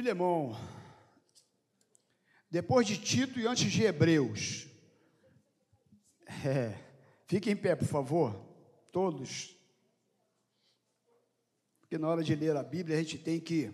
Filemão, 0.00 0.56
depois 2.50 2.86
de 2.86 2.96
Tito 2.96 3.38
e 3.38 3.46
antes 3.46 3.70
de 3.70 3.82
Hebreus. 3.82 4.66
É, 6.42 6.74
fiquem 7.26 7.52
em 7.52 7.56
pé, 7.56 7.76
por 7.76 7.86
favor, 7.86 8.34
todos. 8.90 9.54
Porque 11.80 11.98
na 11.98 12.08
hora 12.08 12.24
de 12.24 12.34
ler 12.34 12.56
a 12.56 12.62
Bíblia 12.62 12.96
a 12.96 13.02
gente 13.02 13.18
tem 13.18 13.38
que, 13.38 13.70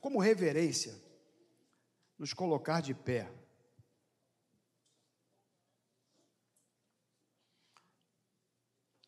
como 0.00 0.18
reverência, 0.18 1.00
nos 2.18 2.34
colocar 2.34 2.80
de 2.80 2.92
pé. 2.92 3.30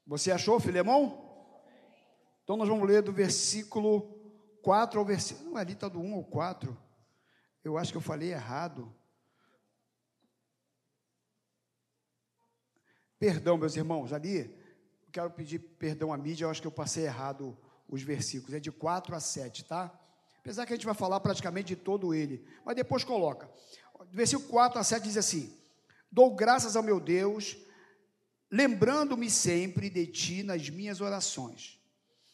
Você 0.06 0.30
achou, 0.30 0.60
Filemão? 0.60 1.66
Então 2.44 2.56
nós 2.56 2.68
vamos 2.68 2.88
ler 2.88 3.02
do 3.02 3.12
versículo 3.12 4.19
4 4.62 4.98
ao 4.98 5.04
versículo. 5.04 5.50
Não, 5.50 5.56
ali 5.56 5.72
está 5.72 5.88
do 5.88 6.00
1 6.00 6.14
ao 6.14 6.24
4. 6.24 6.76
Eu 7.62 7.76
acho 7.76 7.92
que 7.92 7.98
eu 7.98 8.02
falei 8.02 8.32
errado. 8.32 8.94
Perdão, 13.18 13.58
meus 13.58 13.76
irmãos, 13.76 14.12
ali, 14.12 14.56
quero 15.12 15.30
pedir 15.30 15.58
perdão 15.58 16.12
à 16.12 16.16
mídia, 16.16 16.44
eu 16.44 16.50
acho 16.50 16.60
que 16.60 16.66
eu 16.66 16.72
passei 16.72 17.04
errado 17.04 17.56
os 17.86 18.02
versículos. 18.02 18.54
É 18.54 18.60
de 18.60 18.72
4 18.72 19.14
a 19.14 19.20
7, 19.20 19.64
tá? 19.64 19.92
Apesar 20.38 20.64
que 20.64 20.72
a 20.72 20.76
gente 20.76 20.86
vai 20.86 20.94
falar 20.94 21.20
praticamente 21.20 21.74
de 21.74 21.76
todo 21.76 22.14
ele. 22.14 22.46
Mas 22.64 22.76
depois 22.76 23.04
coloca. 23.04 23.50
Versículo 24.10 24.48
4 24.48 24.78
a 24.78 24.84
7 24.84 25.02
diz 25.02 25.16
assim: 25.18 25.54
Dou 26.10 26.34
graças 26.34 26.76
ao 26.76 26.82
meu 26.82 26.98
Deus, 26.98 27.58
lembrando-me 28.50 29.30
sempre 29.30 29.90
de 29.90 30.06
ti 30.06 30.42
nas 30.42 30.70
minhas 30.70 31.02
orações, 31.02 31.78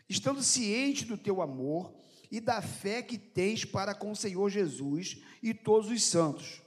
estando 0.08 0.42
ciente 0.42 1.05
do 1.05 1.19
teu 1.19 1.42
amor 1.42 1.92
e 2.30 2.40
da 2.40 2.60
fé 2.60 3.02
que 3.02 3.18
tens 3.18 3.64
para 3.64 3.94
com 3.94 4.10
o 4.10 4.16
Senhor 4.16 4.50
Jesus 4.50 5.22
e 5.42 5.54
todos 5.54 5.90
os 5.90 6.02
santos, 6.04 6.62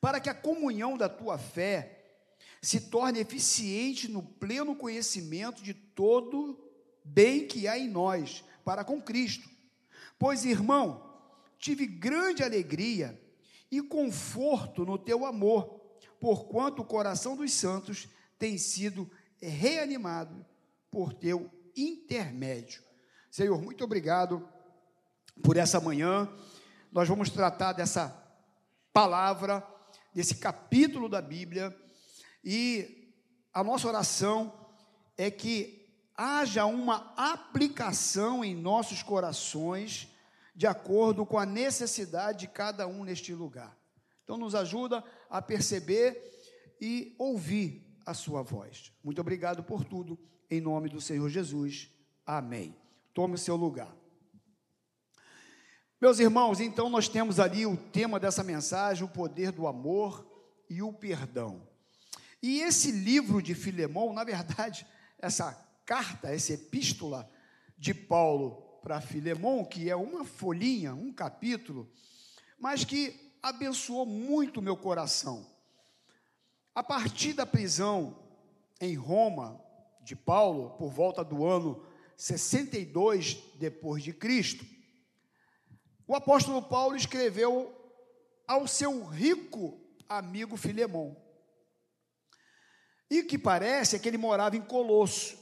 para 0.00 0.20
que 0.20 0.28
a 0.28 0.34
comunhão 0.34 0.96
da 0.96 1.08
tua 1.08 1.38
fé 1.38 1.98
se 2.60 2.82
torne 2.82 3.20
eficiente 3.20 4.08
no 4.08 4.22
pleno 4.22 4.74
conhecimento 4.74 5.62
de 5.62 5.74
todo 5.74 6.58
bem 7.04 7.46
que 7.46 7.68
há 7.68 7.78
em 7.78 7.88
nós, 7.88 8.44
para 8.64 8.84
com 8.84 9.00
Cristo. 9.00 9.48
Pois, 10.18 10.44
irmão, 10.44 11.08
tive 11.58 11.86
grande 11.86 12.42
alegria 12.42 13.20
e 13.70 13.80
conforto 13.80 14.84
no 14.84 14.98
teu 14.98 15.24
amor, 15.24 15.80
porquanto 16.20 16.82
o 16.82 16.86
coração 16.86 17.36
dos 17.36 17.52
santos 17.52 18.08
tem 18.38 18.58
sido 18.58 19.10
reanimado 19.40 20.44
por 20.90 21.12
teu 21.12 21.50
intermédio. 21.76 22.82
Senhor, 23.30 23.60
muito 23.60 23.84
obrigado 23.84 24.46
por 25.42 25.56
essa 25.56 25.80
manhã. 25.80 26.28
Nós 26.90 27.08
vamos 27.08 27.30
tratar 27.30 27.72
dessa 27.72 28.08
palavra, 28.92 29.66
desse 30.14 30.36
capítulo 30.36 31.08
da 31.08 31.20
Bíblia, 31.20 31.76
e 32.42 33.12
a 33.52 33.62
nossa 33.62 33.86
oração 33.86 34.66
é 35.16 35.30
que 35.30 35.86
haja 36.16 36.64
uma 36.64 37.12
aplicação 37.16 38.44
em 38.44 38.54
nossos 38.54 39.02
corações, 39.02 40.08
de 40.54 40.66
acordo 40.66 41.24
com 41.24 41.38
a 41.38 41.46
necessidade 41.46 42.40
de 42.40 42.48
cada 42.48 42.86
um 42.86 43.04
neste 43.04 43.32
lugar. 43.34 43.76
Então, 44.24 44.36
nos 44.36 44.54
ajuda 44.54 45.04
a 45.30 45.40
perceber 45.40 46.20
e 46.80 47.14
ouvir 47.18 47.86
a 48.04 48.14
Sua 48.14 48.42
voz. 48.42 48.92
Muito 49.04 49.20
obrigado 49.20 49.62
por 49.62 49.84
tudo, 49.84 50.18
em 50.50 50.60
nome 50.60 50.88
do 50.88 51.00
Senhor 51.00 51.28
Jesus. 51.28 51.88
Amém. 52.26 52.87
Tome 53.18 53.34
o 53.34 53.38
seu 53.38 53.56
lugar. 53.56 53.92
Meus 56.00 56.20
irmãos, 56.20 56.60
então 56.60 56.88
nós 56.88 57.08
temos 57.08 57.40
ali 57.40 57.66
o 57.66 57.76
tema 57.76 58.20
dessa 58.20 58.44
mensagem, 58.44 59.02
o 59.02 59.08
poder 59.08 59.50
do 59.50 59.66
amor 59.66 60.24
e 60.70 60.80
o 60.82 60.92
perdão. 60.92 61.66
E 62.40 62.60
esse 62.60 62.92
livro 62.92 63.42
de 63.42 63.56
Filemão, 63.56 64.12
na 64.12 64.22
verdade, 64.22 64.86
essa 65.18 65.52
carta, 65.84 66.32
essa 66.32 66.52
epístola 66.52 67.28
de 67.76 67.92
Paulo 67.92 68.78
para 68.84 69.00
Filemão, 69.00 69.64
que 69.64 69.90
é 69.90 69.96
uma 69.96 70.24
folhinha, 70.24 70.94
um 70.94 71.12
capítulo, 71.12 71.90
mas 72.56 72.84
que 72.84 73.34
abençoou 73.42 74.06
muito 74.06 74.62
meu 74.62 74.76
coração. 74.76 75.44
A 76.72 76.84
partir 76.84 77.32
da 77.32 77.44
prisão 77.44 78.16
em 78.80 78.94
Roma 78.94 79.60
de 80.04 80.14
Paulo, 80.14 80.70
por 80.78 80.92
volta 80.92 81.24
do 81.24 81.44
ano 81.44 81.87
62 82.18 83.38
depois 83.54 84.02
de 84.02 84.12
Cristo, 84.12 84.66
o 86.04 86.16
apóstolo 86.16 86.60
Paulo 86.60 86.96
escreveu 86.96 87.72
ao 88.44 88.66
seu 88.66 89.04
rico 89.04 89.80
amigo 90.08 90.56
Filemão. 90.56 91.16
E 93.08 93.20
o 93.20 93.26
que 93.26 93.38
parece 93.38 93.94
é 93.94 93.98
que 94.00 94.08
ele 94.08 94.18
morava 94.18 94.56
em 94.56 94.60
Colosso. 94.60 95.38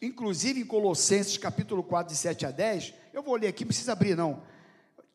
Inclusive 0.00 0.60
em 0.60 0.66
Colossenses 0.66 1.36
capítulo 1.36 1.82
4, 1.82 2.14
de 2.14 2.18
7 2.18 2.46
a 2.46 2.50
10, 2.52 2.94
eu 3.12 3.20
vou 3.20 3.34
ler 3.34 3.48
aqui, 3.48 3.64
não 3.64 3.68
precisa 3.68 3.92
abrir 3.92 4.16
não. 4.16 4.46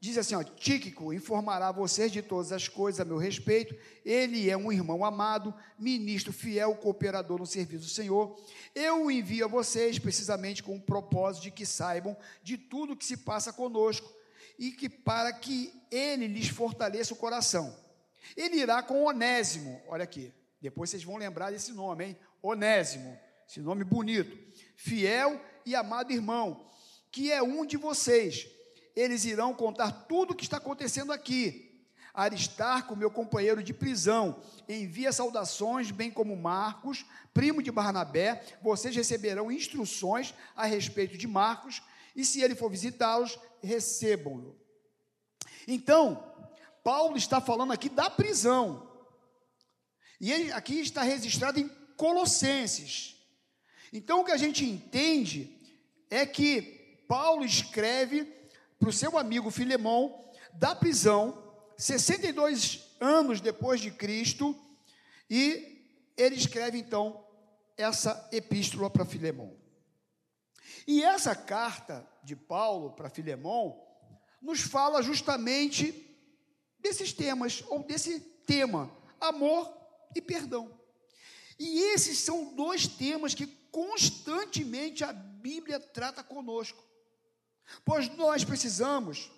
Diz 0.04 0.18
assim, 0.18 0.36
ó, 0.36 0.44
Tíquico 0.44 1.14
informará 1.14 1.72
vocês 1.72 2.12
de 2.12 2.22
todas 2.22 2.52
as 2.52 2.68
coisas 2.68 3.00
a 3.00 3.06
meu 3.06 3.16
respeito. 3.16 3.74
Ele 4.04 4.50
é 4.50 4.58
um 4.58 4.70
irmão 4.70 5.06
amado, 5.06 5.56
ministro 5.80 6.34
fiel, 6.34 6.76
cooperador 6.76 7.40
no 7.40 7.46
serviço 7.46 7.86
do 7.86 7.90
Senhor. 7.90 8.38
Eu 8.76 9.06
o 9.06 9.10
envio 9.10 9.46
a 9.46 9.48
vocês 9.48 9.98
precisamente 9.98 10.62
com 10.62 10.76
o 10.76 10.82
propósito 10.82 11.44
de 11.44 11.52
que 11.52 11.66
saibam 11.66 12.18
de 12.44 12.58
tudo 12.58 12.98
que 12.98 13.06
se 13.06 13.16
passa 13.16 13.54
conosco 13.54 14.14
e 14.60 14.72
que 14.72 14.90
para 14.90 15.32
que 15.32 15.74
ele 15.90 16.28
lhes 16.28 16.50
fortaleça 16.50 17.14
o 17.14 17.18
coração. 17.18 17.74
Ele 18.36 18.58
irá 18.58 18.84
com 18.84 19.06
Onésimo, 19.06 19.82
olha 19.88 20.04
aqui. 20.04 20.34
Depois 20.60 20.90
vocês 20.90 21.06
vão 21.06 21.16
lembrar 21.16 21.50
desse 21.50 21.72
nome, 21.72 22.08
hein? 22.08 22.18
Onésimo, 22.42 23.18
esse 23.48 23.62
nome 23.62 23.86
bonito. 23.86 24.38
Fiel 24.76 25.40
e 25.66 25.74
amado 25.74 26.12
irmão, 26.12 26.70
que 27.10 27.32
é 27.32 27.42
um 27.42 27.66
de 27.66 27.78
vocês 27.78 28.52
eles 28.96 29.26
irão 29.26 29.54
contar 29.54 29.92
tudo 29.92 30.32
o 30.32 30.36
que 30.36 30.44
está 30.44 30.58
acontecendo 30.58 31.12
aqui. 31.12 31.70
Aristarco, 32.14 32.96
meu 32.96 33.10
companheiro 33.10 33.64
de 33.64 33.74
prisão, 33.74 34.40
envia 34.70 35.12
saudações, 35.12 35.90
bem 35.90 36.12
como 36.12 36.36
Marcos, 36.36 37.04
primo 37.34 37.64
de 37.64 37.72
Barnabé. 37.72 38.44
Vocês 38.62 38.96
receberão 38.96 39.52
instruções 39.52 40.34
a 40.56 40.66
respeito 40.66 41.18
de 41.18 41.28
Marcos, 41.28 41.82
e 42.16 42.24
se 42.24 42.42
ele 42.42 42.54
for 42.54 42.70
visitá-los, 42.70 43.40
recebam-no. 43.64 44.56
Então, 45.68 46.32
Paulo 46.84 47.18
está 47.18 47.42
falando 47.42 47.74
aqui 47.74 47.90
da 47.90 48.10
prisão. 48.10 48.92
E 50.22 50.32
ele, 50.32 50.52
aqui 50.52 50.80
está 50.80 51.02
registrado 51.02 51.60
em 51.60 51.68
Colossenses. 51.98 53.16
Então, 53.92 54.22
o 54.22 54.26
que 54.26 54.32
a 54.32 54.38
gente 54.38 54.64
entende 54.64 55.60
é 56.10 56.26
que 56.26 57.04
Paulo 57.08 57.44
escreve 57.44 58.26
para 58.84 58.90
o 58.90 58.94
seu 58.94 59.18
amigo 59.18 59.50
Filemão 59.50 60.30
da 60.52 60.76
prisão, 60.76 61.42
62 61.78 62.98
anos 63.00 63.40
depois 63.40 63.80
de 63.80 63.90
Cristo, 63.90 64.54
e 65.30 65.88
ele 66.18 66.36
escreve 66.36 66.80
então 66.80 67.26
essa 67.78 68.28
epístola 68.30 68.90
para 68.90 69.06
Filemão. 69.06 69.58
E 70.86 71.02
essa 71.02 71.34
carta 71.34 72.06
de 72.26 72.36
Paulo 72.36 72.92
para 72.92 73.10
Filemão 73.10 73.82
nos 74.42 74.60
fala 74.60 75.02
justamente 75.02 76.14
desses 76.78 77.14
temas, 77.14 77.64
ou 77.70 77.84
desse 77.84 78.20
tema, 78.46 78.92
amor 79.18 79.74
e 80.14 80.22
perdão. 80.22 80.78
E 81.58 81.94
esses 81.94 82.18
são 82.18 82.54
dois 82.54 82.86
temas 82.86 83.34
que 83.34 83.48
constantemente 83.72 85.06
a 85.06 85.14
Bíblia 85.14 85.80
trata 85.80 86.22
conosco. 86.22 86.84
Pois 87.84 88.10
nós 88.16 88.44
precisamos 88.44 89.32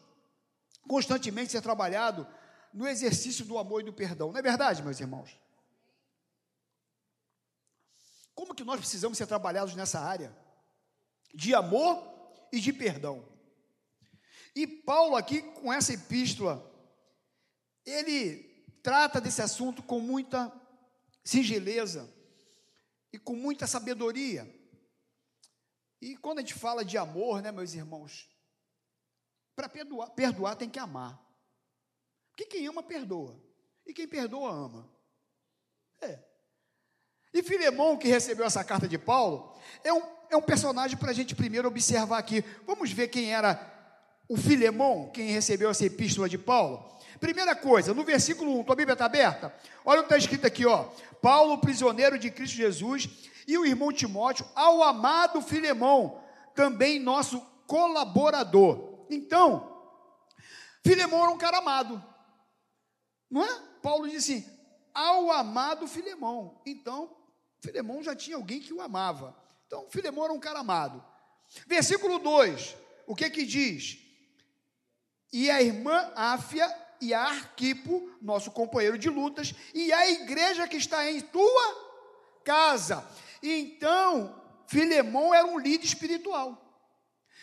constantemente 0.87 1.51
ser 1.51 1.61
trabalhado 1.61 2.27
no 2.73 2.87
exercício 2.87 3.45
do 3.45 3.57
amor 3.57 3.81
e 3.81 3.85
do 3.85 3.93
perdão. 3.93 4.31
Não 4.31 4.39
é 4.39 4.41
verdade, 4.41 4.83
meus 4.83 4.99
irmãos? 4.99 5.39
Como 8.33 8.53
que 8.53 8.63
nós 8.63 8.79
precisamos 8.79 9.17
ser 9.17 9.27
trabalhados 9.27 9.75
nessa 9.75 9.99
área? 9.99 10.35
De 11.33 11.55
amor 11.55 12.03
e 12.51 12.59
de 12.59 12.73
perdão. 12.73 13.25
E 14.53 14.67
Paulo 14.67 15.15
aqui 15.15 15.41
com 15.41 15.71
essa 15.71 15.93
epístola, 15.93 16.71
ele 17.85 18.43
trata 18.83 19.21
desse 19.21 19.41
assunto 19.41 19.81
com 19.81 19.99
muita 19.99 20.51
singeleza 21.23 22.13
e 23.11 23.17
com 23.17 23.35
muita 23.35 23.65
sabedoria. 23.67 24.47
E 26.01 26.17
quando 26.17 26.39
a 26.39 26.41
gente 26.41 26.53
fala 26.53 26.83
de 26.83 26.97
amor, 26.97 27.41
né, 27.41 27.51
meus 27.51 27.73
irmãos, 27.73 28.29
para 29.55 29.69
perdoar, 29.69 30.09
perdoar 30.11 30.55
tem 30.55 30.69
que 30.69 30.79
amar. 30.79 31.19
Porque 32.31 32.45
quem 32.45 32.67
ama, 32.67 32.83
perdoa. 32.83 33.41
E 33.85 33.93
quem 33.93 34.07
perdoa, 34.07 34.51
ama. 34.51 34.91
É. 36.01 36.19
E 37.33 37.41
Filemão, 37.43 37.97
que 37.97 38.07
recebeu 38.07 38.45
essa 38.45 38.63
carta 38.63 38.87
de 38.87 38.97
Paulo, 38.97 39.57
é 39.83 39.93
um, 39.93 40.01
é 40.29 40.37
um 40.37 40.41
personagem 40.41 40.97
para 40.97 41.11
a 41.11 41.13
gente 41.13 41.35
primeiro 41.35 41.67
observar 41.67 42.17
aqui. 42.17 42.43
Vamos 42.65 42.91
ver 42.91 43.07
quem 43.07 43.33
era 43.33 43.73
o 44.27 44.35
Filemão, 44.37 45.11
quem 45.13 45.29
recebeu 45.29 45.69
essa 45.69 45.85
epístola 45.85 46.27
de 46.27 46.37
Paulo? 46.37 46.95
Primeira 47.19 47.55
coisa, 47.55 47.93
no 47.93 48.03
versículo 48.03 48.59
1, 48.59 48.63
tua 48.63 48.75
Bíblia 48.75 48.93
está 48.93 49.05
aberta? 49.05 49.53
Olha 49.85 50.01
o 50.01 50.03
que 50.03 50.07
está 50.07 50.17
escrito 50.17 50.45
aqui, 50.45 50.65
ó. 50.65 50.89
Paulo, 51.21 51.57
prisioneiro 51.59 52.19
de 52.19 52.29
Cristo 52.29 52.55
Jesus, 52.55 53.07
e 53.47 53.57
o 53.57 53.65
irmão 53.65 53.91
Timóteo, 53.91 54.45
ao 54.55 54.83
amado 54.83 55.41
Filemão, 55.41 56.21
também 56.53 56.99
nosso 56.99 57.39
colaborador. 57.67 59.05
Então, 59.09 59.71
Filemão 60.83 61.23
era 61.23 61.31
um 61.31 61.37
cara 61.37 61.57
amado, 61.57 62.03
não 63.29 63.43
é? 63.43 63.61
Paulo 63.81 64.07
disse 64.07 64.33
assim, 64.33 64.55
ao 64.93 65.31
amado 65.31 65.87
Filemão. 65.87 66.61
Então, 66.65 67.15
Filemão 67.59 68.01
já 68.01 68.15
tinha 68.15 68.37
alguém 68.37 68.59
que 68.59 68.73
o 68.73 68.81
amava. 68.81 69.35
Então, 69.67 69.87
Filemão 69.89 70.25
era 70.25 70.33
um 70.33 70.39
cara 70.39 70.59
amado. 70.59 71.03
Versículo 71.67 72.19
2, 72.19 72.75
o 73.07 73.15
que 73.15 73.29
que 73.29 73.45
diz? 73.45 73.99
E 75.33 75.49
a 75.49 75.61
irmã 75.61 76.11
Áfia 76.15 76.73
e 77.01 77.13
a 77.13 77.23
Arquipo, 77.23 78.09
nosso 78.21 78.51
companheiro 78.51 78.97
de 78.97 79.09
lutas, 79.09 79.53
e 79.73 79.91
a 79.91 80.09
igreja 80.09 80.67
que 80.67 80.77
está 80.77 81.09
em 81.09 81.21
tua 81.21 81.85
casa. 82.43 83.05
Então, 83.51 84.41
Filemão 84.67 85.33
era 85.33 85.45
um 85.45 85.57
líder 85.57 85.85
espiritual. 85.85 86.61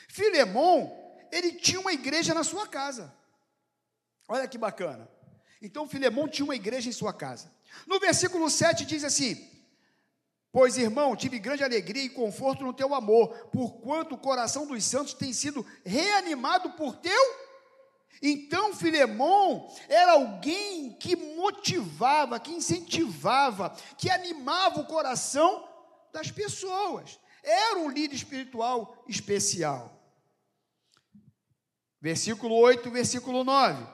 Filemão, 0.09 0.93
ele 1.31 1.53
tinha 1.53 1.81
uma 1.81 1.93
igreja 1.93 2.35
na 2.35 2.45
sua 2.45 2.67
casa. 2.67 3.15
Olha 4.29 4.49
que 4.49 4.59
bacana. 4.59 5.09
Então, 5.61 5.89
Filemão 5.89 6.29
tinha 6.29 6.45
uma 6.45 6.57
igreja 6.57 6.89
em 6.89 6.93
sua 6.93 7.13
casa. 7.13 7.53
No 7.87 8.01
versículo 8.01 8.51
7 8.51 8.85
diz 8.85 9.05
assim: 9.05 9.49
Pois, 10.51 10.77
irmão, 10.77 11.17
tive 11.17 11.39
grande 11.39 11.65
alegria 11.65 12.05
e 12.05 12.09
conforto 12.09 12.65
no 12.65 12.73
teu 12.73 12.95
amor, 12.95 13.29
porquanto 13.53 14.15
o 14.15 14.19
coração 14.19 14.67
dos 14.67 14.85
santos 14.85 15.15
tem 15.15 15.33
sido 15.33 15.65
reanimado 15.85 16.71
por 16.73 16.97
teu 16.97 17.43
então, 18.23 18.73
Filemão 18.73 19.69
era 19.89 20.13
alguém 20.13 20.93
que 20.93 21.17
motivava, 21.17 22.39
que 22.39 22.53
incentivava, 22.53 23.75
que 23.99 24.09
animava 24.09 24.81
o 24.81 24.87
coração 24.87 25.69
das 26.13 26.31
pessoas. 26.31 27.19
Era 27.43 27.81
um 27.81 27.89
líder 27.89 28.15
espiritual 28.15 29.05
especial. 29.09 29.99
Versículo 32.01 32.55
8, 32.55 32.91
versículo 32.91 33.43
9. 33.43 33.87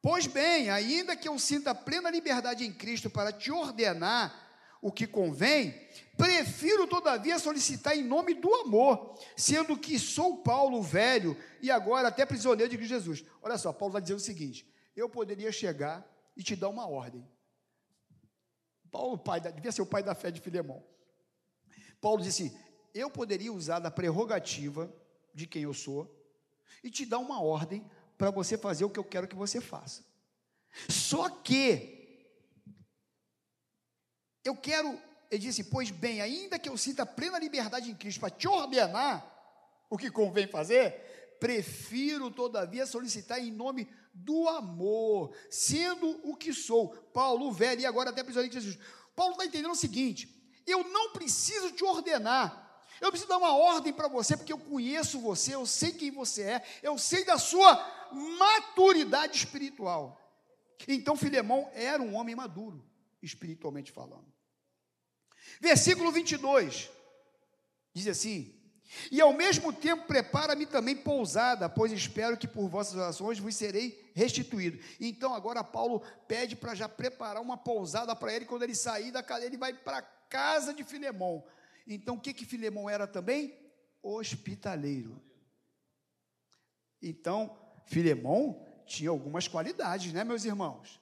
Pois 0.00 0.26
bem, 0.26 0.70
ainda 0.70 1.16
que 1.16 1.28
eu 1.28 1.38
sinta 1.38 1.74
plena 1.74 2.10
liberdade 2.10 2.64
em 2.64 2.72
Cristo 2.72 3.10
para 3.10 3.32
te 3.32 3.50
ordenar 3.50 4.46
o 4.80 4.92
que 4.92 5.06
convém, 5.06 5.72
prefiro 6.16 6.86
todavia 6.86 7.38
solicitar 7.38 7.96
em 7.96 8.04
nome 8.04 8.34
do 8.34 8.54
amor, 8.54 9.18
sendo 9.36 9.76
que 9.76 9.98
sou 9.98 10.42
Paulo 10.42 10.80
velho 10.82 11.36
e 11.60 11.70
agora 11.70 12.08
até 12.08 12.24
prisioneiro 12.24 12.76
de 12.76 12.86
Jesus. 12.86 13.24
Olha 13.42 13.58
só, 13.58 13.72
Paulo 13.72 13.92
vai 13.92 14.02
dizer 14.02 14.14
o 14.14 14.20
seguinte: 14.20 14.70
eu 14.94 15.08
poderia 15.08 15.50
chegar 15.50 16.06
e 16.36 16.42
te 16.42 16.54
dar 16.54 16.68
uma 16.68 16.88
ordem. 16.88 17.28
Paulo, 18.90 19.18
pai 19.18 19.40
devia 19.40 19.72
ser 19.72 19.82
o 19.82 19.86
pai 19.86 20.02
da 20.02 20.14
fé 20.14 20.30
de 20.30 20.40
Filemão. 20.40 20.84
Paulo 22.00 22.22
disse 22.22 22.44
assim: 22.44 22.58
eu 22.94 23.10
poderia 23.10 23.52
usar 23.52 23.78
da 23.78 23.90
prerrogativa 23.90 24.92
de 25.34 25.46
quem 25.46 25.62
eu 25.62 25.74
sou 25.74 26.14
e 26.82 26.90
te 26.90 27.04
dar 27.04 27.18
uma 27.18 27.42
ordem 27.42 27.88
para 28.16 28.30
você 28.30 28.58
fazer 28.58 28.84
o 28.84 28.90
que 28.90 28.98
eu 28.98 29.04
quero 29.04 29.28
que 29.28 29.36
você 29.36 29.60
faça. 29.60 30.04
Só 30.88 31.28
que 31.28 31.96
eu 34.44 34.56
quero, 34.56 34.98
ele 35.30 35.42
disse, 35.42 35.64
pois 35.64 35.90
bem, 35.90 36.20
ainda 36.20 36.58
que 36.58 36.68
eu 36.68 36.76
sinta 36.76 37.04
plena 37.04 37.38
liberdade 37.38 37.90
em 37.90 37.94
Cristo 37.94 38.20
para 38.20 38.30
te 38.30 38.48
ordenar 38.48 39.34
o 39.90 39.96
que 39.96 40.10
convém 40.10 40.46
fazer, 40.46 41.36
prefiro, 41.38 42.30
todavia, 42.30 42.86
solicitar 42.86 43.38
em 43.38 43.50
nome 43.50 43.88
do 44.12 44.48
amor, 44.48 45.34
sendo 45.50 46.20
o 46.28 46.36
que 46.36 46.52
sou, 46.52 46.88
Paulo, 46.88 47.52
velho, 47.52 47.80
e 47.80 47.86
agora 47.86 48.10
até 48.10 48.22
prisioneiro 48.22 48.52
de 48.52 48.60
Jesus. 48.60 48.82
Paulo 49.14 49.32
está 49.32 49.44
entendendo 49.44 49.72
o 49.72 49.76
seguinte: 49.76 50.37
eu 50.70 50.84
não 50.84 51.12
preciso 51.12 51.72
te 51.72 51.84
ordenar, 51.84 52.68
eu 53.00 53.10
preciso 53.10 53.28
dar 53.28 53.38
uma 53.38 53.54
ordem 53.54 53.92
para 53.92 54.08
você, 54.08 54.36
porque 54.36 54.52
eu 54.52 54.58
conheço 54.58 55.20
você, 55.20 55.54
eu 55.54 55.64
sei 55.66 55.92
quem 55.92 56.10
você 56.10 56.42
é, 56.42 56.62
eu 56.82 56.98
sei 56.98 57.24
da 57.24 57.38
sua 57.38 57.76
maturidade 58.12 59.36
espiritual. 59.36 60.18
Então, 60.86 61.16
Filemão 61.16 61.70
era 61.74 62.02
um 62.02 62.14
homem 62.14 62.34
maduro, 62.34 62.84
espiritualmente 63.22 63.90
falando. 63.90 64.26
Versículo 65.60 66.12
22 66.12 66.90
diz 67.92 68.06
assim: 68.06 68.54
E 69.10 69.20
ao 69.20 69.32
mesmo 69.32 69.72
tempo 69.72 70.06
prepara-me 70.06 70.66
também 70.66 70.96
pousada, 70.96 71.68
pois 71.68 71.90
espero 71.90 72.36
que 72.36 72.46
por 72.46 72.68
vossas 72.68 72.94
orações 72.94 73.38
vos 73.38 73.56
serei 73.56 74.10
restituído. 74.14 74.78
Então 75.00 75.34
agora 75.34 75.64
Paulo 75.64 76.02
pede 76.26 76.54
para 76.54 76.74
já 76.74 76.88
preparar 76.88 77.42
uma 77.42 77.56
pousada 77.56 78.14
para 78.14 78.32
ele, 78.32 78.44
quando 78.44 78.62
ele 78.62 78.74
sair 78.74 79.10
da 79.10 79.22
cadeia, 79.22 79.48
ele 79.48 79.56
vai 79.56 79.72
para 79.72 80.02
casa 80.28 80.72
de 80.74 80.84
Filemão. 80.84 81.44
Então 81.86 82.16
o 82.16 82.20
que 82.20 82.34
que 82.34 82.44
Filemão 82.44 82.88
era 82.88 83.06
também? 83.06 83.58
Hospitaleiro. 84.02 85.22
Então, 87.02 87.56
Filemão 87.86 88.66
tinha 88.86 89.10
algumas 89.10 89.46
qualidades, 89.46 90.12
né, 90.12 90.24
meus 90.24 90.44
irmãos? 90.44 91.00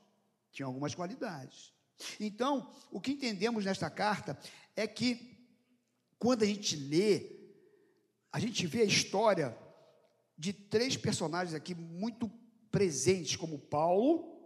Tinha 0.52 0.66
algumas 0.66 0.94
qualidades. 0.94 1.72
Então, 2.20 2.70
o 2.90 3.00
que 3.00 3.12
entendemos 3.12 3.64
nesta 3.64 3.88
carta 3.88 4.38
é 4.74 4.86
que, 4.86 5.38
quando 6.18 6.42
a 6.42 6.46
gente 6.46 6.76
lê, 6.76 7.36
a 8.30 8.38
gente 8.38 8.66
vê 8.66 8.82
a 8.82 8.84
história 8.84 9.56
de 10.36 10.52
três 10.52 10.96
personagens 10.96 11.54
aqui 11.54 11.74
muito 11.74 12.30
presentes, 12.70 13.36
como 13.36 13.58
Paulo, 13.58 14.36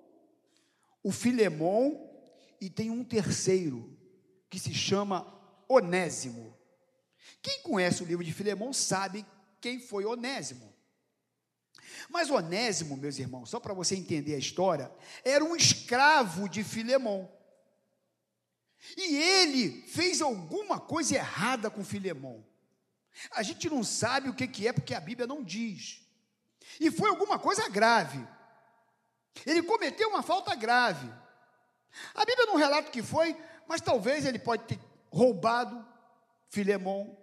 o 1.03 1.11
Filemão 1.11 2.09
e 2.61 2.71
tem 2.71 2.91
um 2.91 3.03
terceiro, 3.03 3.99
que 4.51 4.59
se 4.59 4.75
chama 4.75 5.27
Onésimo. 5.69 6.55
Quem 7.41 7.63
conhece 7.63 8.03
o 8.03 8.07
livro 8.07 8.25
de 8.25 8.33
Filemão 8.33 8.73
sabe 8.73 9.25
quem 9.61 9.79
foi 9.81 10.05
Onésimo. 10.05 10.75
Mas 12.09 12.29
Onésimo, 12.29 12.97
meus 12.97 13.19
irmãos, 13.19 13.49
só 13.49 13.61
para 13.61 13.73
você 13.73 13.95
entender 13.95 14.35
a 14.35 14.39
história, 14.39 14.91
era 15.25 15.45
um 15.45 15.55
escravo 15.55 16.49
de 16.49 16.65
Filemão. 16.65 17.31
E 18.97 19.17
ele 19.17 19.83
fez 19.89 20.21
alguma 20.21 20.81
coisa 20.81 21.15
errada 21.15 21.71
com 21.71 21.85
Filemão. 21.85 22.45
A 23.33 23.43
gente 23.43 23.69
não 23.69 23.85
sabe 23.85 24.29
o 24.29 24.35
que, 24.35 24.49
que 24.49 24.67
é, 24.67 24.73
porque 24.73 24.95
a 24.95 25.01
Bíblia 25.01 25.27
não 25.27 25.43
diz. 25.43 26.03
E 26.81 26.91
foi 26.91 27.09
alguma 27.11 27.39
coisa 27.39 27.69
grave. 27.69 28.27
Ele 29.47 29.63
cometeu 29.63 30.09
uma 30.09 30.23
falta 30.23 30.55
grave. 30.55 31.09
A 32.15 32.25
Bíblia 32.25 32.47
não 32.47 32.57
relata 32.57 32.89
o 32.89 32.93
que 32.93 33.03
foi, 33.03 33.37
mas 33.71 33.81
talvez 33.81 34.27
ele 34.27 34.41
pode 34.41 34.65
ter 34.65 34.81
roubado 35.13 35.87
Filemão. 36.49 37.17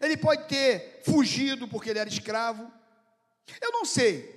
Ele 0.00 0.16
pode 0.16 0.46
ter 0.46 1.02
fugido 1.04 1.66
porque 1.66 1.90
ele 1.90 1.98
era 1.98 2.08
escravo. 2.08 2.72
Eu 3.60 3.72
não 3.72 3.84
sei. 3.84 4.32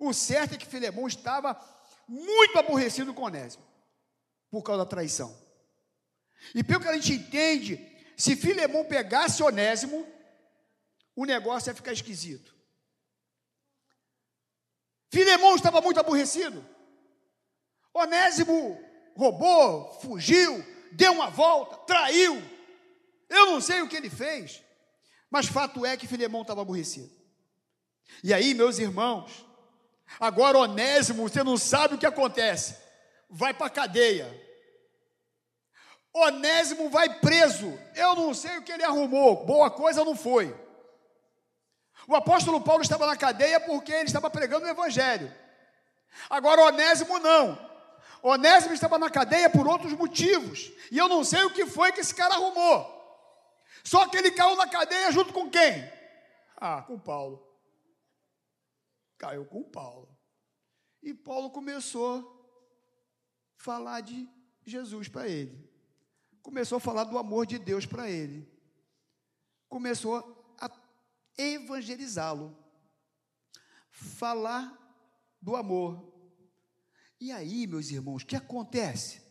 O 0.00 0.12
certo 0.12 0.56
é 0.56 0.58
que 0.58 0.66
Filemão 0.66 1.06
estava 1.06 1.56
muito 2.08 2.58
aborrecido 2.58 3.14
com 3.14 3.22
Onésimo 3.22 3.64
por 4.50 4.64
causa 4.64 4.82
da 4.82 4.90
traição. 4.90 5.40
E 6.52 6.64
pelo 6.64 6.80
que 6.80 6.88
a 6.88 6.94
gente 6.94 7.12
entende, 7.12 7.78
se 8.16 8.34
Filemão 8.34 8.84
pegasse 8.84 9.40
Onésimo, 9.40 10.04
o 11.14 11.24
negócio 11.24 11.70
ia 11.70 11.76
ficar 11.76 11.92
esquisito. 11.92 12.56
Filemão 15.12 15.54
estava 15.54 15.80
muito 15.80 16.00
aborrecido. 16.00 16.68
Onésimo 17.94 18.84
roubou, 19.16 19.98
fugiu, 20.00 20.64
deu 20.92 21.12
uma 21.12 21.30
volta, 21.30 21.76
traiu. 21.78 22.42
Eu 23.28 23.46
não 23.46 23.60
sei 23.60 23.80
o 23.80 23.88
que 23.88 23.96
ele 23.96 24.10
fez, 24.10 24.62
mas 25.30 25.46
fato 25.46 25.84
é 25.84 25.96
que 25.96 26.06
Filemão 26.06 26.42
estava 26.42 26.62
aborrecido. 26.62 27.10
E 28.22 28.32
aí, 28.32 28.54
meus 28.54 28.78
irmãos, 28.78 29.44
agora 30.20 30.58
Onésimo, 30.58 31.28
você 31.28 31.42
não 31.42 31.56
sabe 31.56 31.94
o 31.94 31.98
que 31.98 32.06
acontece, 32.06 32.76
vai 33.28 33.52
para 33.52 33.66
a 33.66 33.70
cadeia. 33.70 34.46
Onésimo 36.14 36.88
vai 36.88 37.20
preso. 37.20 37.78
Eu 37.94 38.14
não 38.14 38.32
sei 38.32 38.56
o 38.56 38.62
que 38.62 38.72
ele 38.72 38.84
arrumou, 38.84 39.44
boa 39.44 39.70
coisa 39.70 40.04
não 40.04 40.16
foi. 40.16 40.54
O 42.08 42.14
apóstolo 42.14 42.60
Paulo 42.60 42.82
estava 42.82 43.06
na 43.06 43.16
cadeia 43.16 43.58
porque 43.60 43.92
ele 43.92 44.04
estava 44.04 44.30
pregando 44.30 44.64
o 44.64 44.68
evangelho. 44.68 45.32
Agora 46.30 46.62
Onésimo 46.62 47.18
não. 47.18 47.58
Onésimo 48.28 48.74
estava 48.74 48.98
na 48.98 49.10
cadeia 49.10 49.48
por 49.48 49.66
outros 49.66 49.92
motivos. 49.92 50.72
E 50.90 50.98
eu 50.98 51.08
não 51.08 51.22
sei 51.24 51.44
o 51.44 51.52
que 51.52 51.66
foi 51.66 51.92
que 51.92 52.00
esse 52.00 52.14
cara 52.14 52.34
arrumou. 52.34 52.94
Só 53.84 54.08
que 54.08 54.16
ele 54.16 54.30
caiu 54.30 54.56
na 54.56 54.68
cadeia 54.68 55.12
junto 55.12 55.32
com 55.32 55.50
quem? 55.50 55.90
Ah, 56.56 56.82
com 56.82 56.98
Paulo. 56.98 57.46
Caiu 59.18 59.44
com 59.46 59.62
Paulo. 59.62 60.08
E 61.02 61.14
Paulo 61.14 61.50
começou 61.50 62.18
a 63.58 63.62
falar 63.62 64.00
de 64.00 64.28
Jesus 64.64 65.08
para 65.08 65.28
ele 65.28 65.66
começou 66.46 66.76
a 66.76 66.80
falar 66.80 67.02
do 67.02 67.18
amor 67.18 67.44
de 67.44 67.58
Deus 67.58 67.84
para 67.84 68.08
ele. 68.08 68.48
Começou 69.68 70.54
a 70.60 70.70
evangelizá-lo, 71.36 72.56
falar 73.90 74.72
do 75.42 75.56
amor. 75.56 76.15
E 77.20 77.32
aí, 77.32 77.66
meus 77.66 77.90
irmãos, 77.90 78.22
o 78.22 78.26
que 78.26 78.36
acontece? 78.36 79.22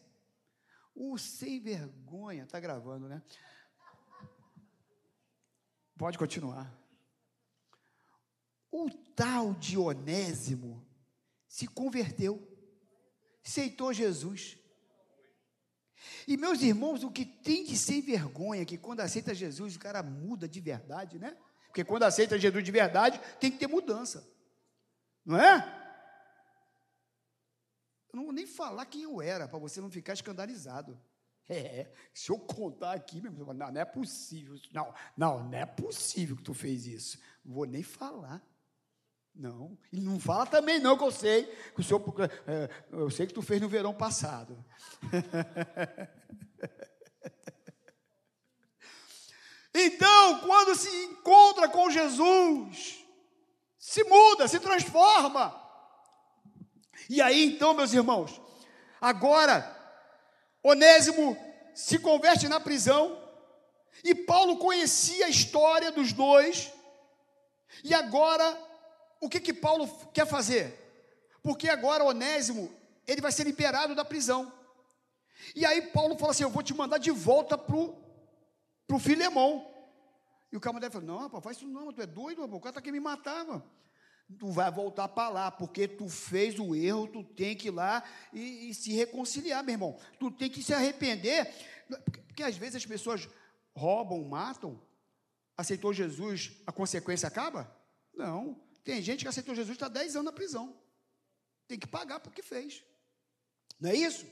O 0.95 1.17
sem 1.17 1.59
vergonha, 1.59 2.43
está 2.43 2.59
gravando, 2.59 3.07
né? 3.07 3.21
Pode 5.97 6.17
continuar. 6.17 6.73
O 8.71 8.89
tal 9.15 9.53
de 9.53 9.77
Onésimo 9.77 10.85
se 11.47 11.67
converteu, 11.67 12.45
aceitou 13.45 13.93
Jesus. 13.93 14.57
E 16.27 16.35
meus 16.35 16.61
irmãos, 16.61 17.03
o 17.03 17.11
que 17.11 17.25
tem 17.25 17.63
de 17.63 17.77
sem 17.77 18.01
vergonha 18.01 18.65
que 18.65 18.77
quando 18.77 18.99
aceita 18.99 19.33
Jesus, 19.33 19.75
o 19.75 19.79
cara 19.79 20.03
muda 20.03 20.47
de 20.47 20.59
verdade, 20.59 21.19
né? 21.19 21.37
Porque 21.67 21.83
quando 21.83 22.03
aceita 22.03 22.39
Jesus 22.39 22.63
de 22.63 22.71
verdade, 22.71 23.19
tem 23.39 23.51
que 23.51 23.57
ter 23.57 23.67
mudança. 23.67 24.27
Não 25.25 25.39
é? 25.39 25.84
Eu 28.15 28.19
não 28.19 28.25
vou 28.27 28.33
nem 28.33 28.47
falar 28.47 28.85
quem 28.85 29.01
eu 29.01 29.21
era, 29.21 29.45
para 29.45 29.59
você 29.59 29.81
não 29.81 29.91
ficar 29.91 30.13
escandalizado. 30.13 30.97
É, 31.49 31.91
se 32.13 32.31
eu 32.31 32.39
contar 32.39 32.93
aqui, 32.93 33.19
meu 33.19 33.29
irmão, 33.29 33.53
não, 33.53 33.69
não 33.69 33.81
é 33.81 33.83
possível. 33.83 34.57
Não, 34.71 34.93
não, 35.17 35.43
não 35.43 35.57
é 35.57 35.65
possível 35.65 36.37
que 36.37 36.43
tu 36.43 36.53
fez 36.53 36.87
isso. 36.87 37.19
Não 37.43 37.53
vou 37.53 37.65
nem 37.65 37.83
falar. 37.83 38.41
Não, 39.35 39.77
ele 39.91 40.01
não 40.01 40.17
fala 40.17 40.45
também 40.45 40.79
não, 40.79 40.97
que 40.97 41.03
eu 41.03 41.11
sei, 41.11 41.43
que 41.73 41.81
o 41.81 41.83
senhor, 41.83 42.01
é, 42.47 42.69
eu 42.89 43.11
sei 43.11 43.27
que 43.27 43.33
tu 43.33 43.41
fez 43.41 43.59
no 43.59 43.67
verão 43.67 43.93
passado. 43.93 44.63
então, 49.75 50.39
quando 50.39 50.73
se 50.73 50.87
encontra 51.03 51.67
com 51.67 51.91
Jesus, 51.91 53.05
se 53.77 54.05
muda, 54.05 54.47
se 54.47 54.61
transforma. 54.61 55.64
E 57.09 57.21
aí, 57.21 57.43
então, 57.45 57.73
meus 57.73 57.93
irmãos, 57.93 58.41
agora, 58.99 59.71
Onésimo 60.63 61.37
se 61.73 61.99
converte 61.99 62.47
na 62.47 62.59
prisão, 62.59 63.21
e 64.03 64.13
Paulo 64.13 64.57
conhecia 64.57 65.25
a 65.25 65.29
história 65.29 65.91
dos 65.91 66.13
dois, 66.13 66.71
e 67.83 67.93
agora 67.93 68.57
o 69.21 69.29
que 69.29 69.39
que 69.39 69.53
Paulo 69.53 69.87
quer 70.13 70.27
fazer? 70.27 70.81
Porque 71.41 71.69
agora 71.69 72.03
Onésimo, 72.03 72.71
ele 73.07 73.21
vai 73.21 73.31
ser 73.31 73.43
liberado 73.43 73.95
da 73.95 74.03
prisão. 74.03 74.51
E 75.55 75.65
aí 75.65 75.81
Paulo 75.81 76.17
fala 76.17 76.31
assim: 76.31 76.43
Eu 76.43 76.49
vou 76.49 76.63
te 76.63 76.73
mandar 76.73 76.97
de 76.97 77.11
volta 77.11 77.57
para 77.57 77.75
o 77.75 78.99
Filemão. 78.99 79.71
E 80.51 80.57
o 80.57 80.59
camarada 80.59 80.91
falou: 80.91 81.07
Não, 81.07 81.17
rapaz, 81.17 81.43
faz 81.43 81.57
isso 81.57 81.67
não, 81.67 81.91
tu 81.91 82.01
é 82.01 82.05
doido, 82.05 82.41
rapaz, 82.41 82.57
o 82.57 82.61
cara 82.61 82.71
está 82.71 82.81
querendo 82.81 83.01
me 83.01 83.09
matar. 83.09 83.45
Mano. 83.45 83.63
Tu 84.39 84.49
vai 84.49 84.71
voltar 84.71 85.07
para 85.07 85.29
lá, 85.29 85.51
porque 85.51 85.87
tu 85.87 86.09
fez 86.09 86.57
o 86.57 86.75
erro, 86.75 87.07
tu 87.07 87.23
tem 87.23 87.55
que 87.55 87.67
ir 87.67 87.71
lá 87.71 88.03
e, 88.33 88.69
e 88.69 88.73
se 88.73 88.91
reconciliar, 88.91 89.63
meu 89.63 89.73
irmão. 89.73 89.99
Tu 90.19 90.31
tem 90.31 90.49
que 90.49 90.63
se 90.63 90.73
arrepender, 90.73 91.45
porque, 91.87 92.41
às 92.41 92.57
vezes 92.57 92.77
as 92.77 92.85
pessoas 92.85 93.29
roubam, 93.75 94.23
matam. 94.23 94.81
Aceitou 95.55 95.93
Jesus, 95.93 96.53
a 96.65 96.71
consequência 96.71 97.27
acaba? 97.27 97.71
Não. 98.13 98.59
Tem 98.83 99.01
gente 99.01 99.23
que 99.23 99.27
aceitou 99.27 99.55
Jesus 99.55 99.75
está 99.75 99.87
10 99.87 100.15
anos 100.15 100.25
na 100.25 100.31
prisão. 100.31 100.75
Tem 101.67 101.79
que 101.79 101.87
pagar 101.87 102.19
por 102.19 102.33
que 102.33 102.41
fez. 102.41 102.83
Não 103.79 103.89
é 103.89 103.95
isso? 103.95 104.25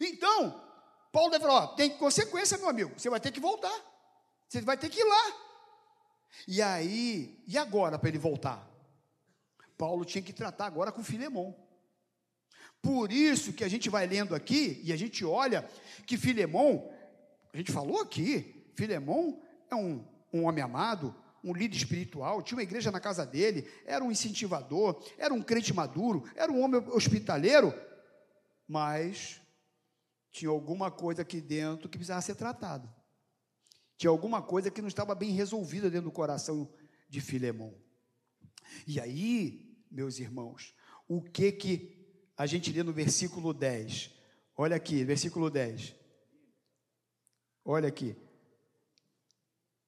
Então, 0.00 0.62
Paulo 1.12 1.30
deve 1.30 1.44
falar: 1.44 1.64
ó, 1.64 1.66
tem 1.68 1.96
consequência, 1.96 2.58
meu 2.58 2.68
amigo. 2.68 2.98
Você 2.98 3.08
vai 3.08 3.20
ter 3.20 3.32
que 3.32 3.40
voltar. 3.40 3.74
Você 4.48 4.60
vai 4.60 4.76
ter 4.76 4.90
que 4.90 5.00
ir 5.00 5.04
lá. 5.04 5.48
E 6.46 6.60
aí, 6.60 7.42
e 7.46 7.56
agora 7.56 7.98
para 7.98 8.08
ele 8.08 8.18
voltar? 8.18 8.67
Paulo 9.78 10.04
tinha 10.04 10.20
que 10.20 10.32
tratar 10.32 10.66
agora 10.66 10.90
com 10.90 11.04
Filemão. 11.04 11.56
Por 12.82 13.12
isso 13.12 13.52
que 13.52 13.64
a 13.64 13.68
gente 13.68 13.88
vai 13.88 14.06
lendo 14.06 14.34
aqui 14.34 14.80
e 14.84 14.92
a 14.92 14.96
gente 14.96 15.24
olha 15.24 15.68
que 16.06 16.18
Filemão, 16.18 16.92
a 17.54 17.56
gente 17.56 17.72
falou 17.72 18.00
aqui, 18.00 18.70
Filemão 18.74 19.40
é 19.70 19.74
um, 19.74 20.04
um 20.32 20.44
homem 20.44 20.62
amado, 20.62 21.14
um 21.42 21.52
líder 21.52 21.76
espiritual, 21.76 22.42
tinha 22.42 22.56
uma 22.56 22.62
igreja 22.62 22.90
na 22.90 23.00
casa 23.00 23.24
dele, 23.24 23.68
era 23.86 24.04
um 24.04 24.10
incentivador, 24.10 25.02
era 25.16 25.32
um 25.32 25.42
crente 25.42 25.72
maduro, 25.72 26.24
era 26.34 26.50
um 26.50 26.60
homem 26.60 26.80
hospitaleiro, 26.88 27.72
mas 28.66 29.40
tinha 30.32 30.50
alguma 30.50 30.90
coisa 30.90 31.22
aqui 31.22 31.40
dentro 31.40 31.88
que 31.88 31.98
precisava 31.98 32.20
ser 32.20 32.34
tratado. 32.34 32.92
Tinha 33.96 34.10
alguma 34.10 34.42
coisa 34.42 34.70
que 34.70 34.80
não 34.80 34.88
estava 34.88 35.14
bem 35.14 35.30
resolvida 35.30 35.90
dentro 35.90 36.10
do 36.10 36.12
coração 36.12 36.72
de 37.08 37.20
Filemão. 37.20 37.74
E 38.86 39.00
aí, 39.00 39.67
meus 39.90 40.18
irmãos, 40.18 40.74
o 41.06 41.22
que 41.22 41.52
que 41.52 41.98
a 42.36 42.46
gente 42.46 42.72
lê 42.72 42.82
no 42.82 42.92
versículo 42.92 43.52
10? 43.52 44.10
Olha 44.56 44.76
aqui, 44.76 45.04
versículo 45.04 45.50
10. 45.50 45.94
Olha 47.64 47.88
aqui. 47.88 48.16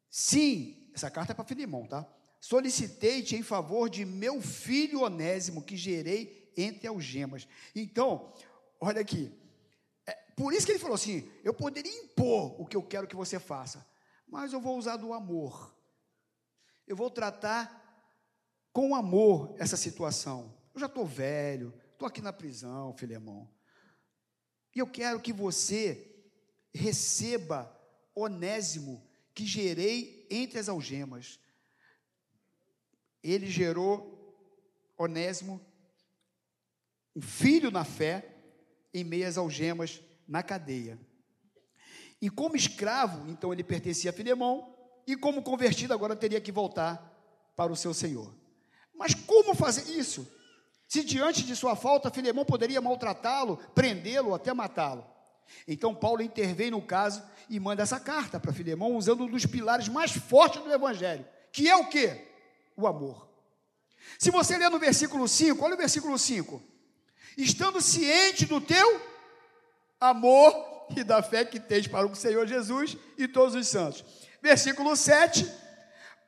Sim, 0.09 0.90
essa 0.95 1.11
carta 1.11 1.33
é 1.33 1.35
para 1.35 1.45
Filimão, 1.45 1.87
tá? 1.87 2.07
Solicitei-te 2.40 3.37
em 3.37 3.42
favor 3.42 3.88
de 3.88 4.04
meu 4.04 4.40
filho 4.40 5.02
Onésimo, 5.02 5.62
que 5.62 5.76
gerei 5.76 6.52
entre 6.57 6.88
algemas. 6.88 7.47
Então, 7.75 8.33
olha 8.80 9.00
aqui. 9.00 9.33
É, 10.07 10.12
por 10.37 10.52
isso 10.52 10.66
que 10.66 10.73
ele 10.73 10.78
falou 10.78 10.95
assim: 10.95 11.30
eu 11.45 11.52
poderia 11.52 11.92
impor 12.02 12.61
o 12.61 12.66
que 12.66 12.76
eu 12.76 12.83
quero 12.83 13.07
que 13.07 13.16
você 13.16 13.38
faça, 13.38 13.87
mas 14.26 14.52
eu 14.52 14.61
vou 14.61 14.76
usar 14.78 14.97
do 14.97 15.12
amor. 15.12 15.75
Eu 16.87 16.97
vou 16.97 17.11
tratar 17.11 17.79
com 18.72 18.94
amor 18.94 19.54
essa 19.58 19.76
situação. 19.76 20.54
Eu 20.74 20.80
já 20.80 20.86
estou 20.86 21.04
velho, 21.04 21.74
estou 21.92 22.06
aqui 22.06 22.20
na 22.20 22.32
prisão, 22.32 22.94
Filemão. 22.94 23.48
E 24.74 24.78
eu 24.78 24.86
quero 24.86 25.20
que 25.20 25.32
você 25.32 26.06
receba 26.72 27.76
Onésimo 28.14 29.06
que 29.34 29.44
gerei 29.44 30.26
entre 30.30 30.58
as 30.58 30.68
algemas. 30.68 31.40
Ele 33.22 33.46
gerou 33.46 34.18
Onésimo, 34.96 35.60
um 37.16 37.22
filho 37.22 37.70
na 37.70 37.84
fé, 37.84 38.36
em 38.92 39.02
meio 39.02 39.26
às 39.26 39.36
algemas, 39.36 40.00
na 40.28 40.42
cadeia. 40.42 40.98
E 42.20 42.28
como 42.28 42.54
escravo, 42.54 43.28
então 43.28 43.52
ele 43.52 43.64
pertencia 43.64 44.10
a 44.10 44.14
Filemão, 44.14 44.76
e 45.06 45.16
como 45.16 45.42
convertido, 45.42 45.94
agora 45.94 46.14
teria 46.14 46.40
que 46.40 46.52
voltar 46.52 46.98
para 47.56 47.72
o 47.72 47.76
seu 47.76 47.92
senhor. 47.92 48.39
Mas 49.00 49.14
como 49.14 49.54
fazer 49.54 49.90
isso? 49.99 50.30
Se 50.87 51.02
diante 51.02 51.42
de 51.42 51.57
sua 51.57 51.75
falta, 51.75 52.11
Filemão 52.11 52.45
poderia 52.45 52.83
maltratá-lo, 52.83 53.57
prendê-lo, 53.75 54.35
até 54.35 54.52
matá-lo. 54.52 55.02
Então 55.66 55.95
Paulo 55.95 56.21
intervém 56.21 56.71
no 56.71 56.83
caso 56.83 57.23
e 57.49 57.59
manda 57.59 57.83
essa 57.83 57.99
carta 57.99 58.38
para 58.38 58.52
Filemão, 58.52 58.95
usando 58.95 59.25
um 59.25 59.30
dos 59.30 59.47
pilares 59.47 59.88
mais 59.88 60.12
fortes 60.12 60.62
do 60.62 60.71
Evangelho, 60.71 61.26
que 61.50 61.66
é 61.66 61.75
o 61.75 61.88
que? 61.88 62.14
O 62.76 62.87
amor. 62.87 63.26
Se 64.19 64.30
você 64.30 64.59
ler 64.59 64.69
no 64.69 64.78
versículo 64.78 65.26
5, 65.26 65.64
olha 65.64 65.76
o 65.76 65.78
versículo 65.78 66.19
5. 66.19 66.62
Estando 67.38 67.80
ciente 67.80 68.45
do 68.45 68.61
teu 68.61 69.00
amor 69.99 70.52
e 70.95 71.02
da 71.02 71.23
fé 71.23 71.42
que 71.42 71.59
tens 71.59 71.87
para 71.87 72.07
o 72.07 72.14
Senhor 72.14 72.47
Jesus 72.47 72.99
e 73.16 73.26
todos 73.26 73.54
os 73.54 73.66
santos. 73.66 74.04
Versículo 74.42 74.95
7. 74.95 75.60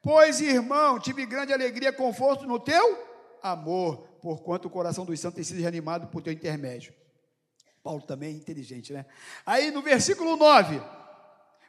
Pois, 0.03 0.41
irmão, 0.41 0.99
tive 0.99 1.25
grande 1.25 1.53
alegria 1.53 1.91
e 1.91 1.93
conforto 1.93 2.45
no 2.45 2.59
teu 2.59 3.39
amor, 3.41 4.09
porquanto 4.21 4.67
o 4.67 4.71
coração 4.71 5.05
dos 5.05 5.19
santos 5.21 5.37
tem 5.37 5.45
sido 5.45 5.61
reanimado 5.61 6.09
por 6.09 6.21
teu 6.21 6.33
intermédio. 6.33 6.93
Paulo 7.85 8.03
também 8.03 8.35
é 8.35 8.37
inteligente, 8.37 8.93
né? 8.93 9.07
Aí 9.47 9.71
no 9.71 9.81
versículo 9.81 10.37
9, 10.37 10.81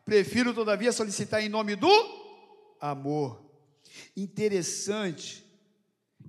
prefiro 0.03 0.53
todavia 0.53 0.91
solicitar 0.91 1.41
em 1.43 1.49
nome 1.49 1.75
do 1.75 1.89
amor. 2.81 3.43
Interessante 4.17 5.45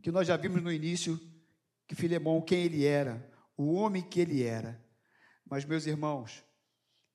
que 0.02 0.10
nós 0.10 0.26
já 0.26 0.36
vimos 0.36 0.62
no 0.62 0.70
início 0.70 1.18
que 1.86 1.94
Filemão, 1.94 2.42
quem 2.42 2.64
ele 2.64 2.84
era, 2.84 3.26
o 3.56 3.72
homem 3.72 4.02
que 4.02 4.20
ele 4.20 4.42
era. 4.42 4.82
Mas, 5.48 5.64
meus 5.64 5.86
irmãos, 5.86 6.42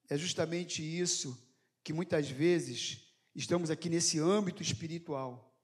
é 0.09 0.17
justamente 0.17 0.81
isso 0.81 1.37
que 1.83 1.93
muitas 1.93 2.29
vezes 2.29 3.08
estamos 3.35 3.69
aqui 3.69 3.89
nesse 3.89 4.19
âmbito 4.19 4.61
espiritual, 4.61 5.55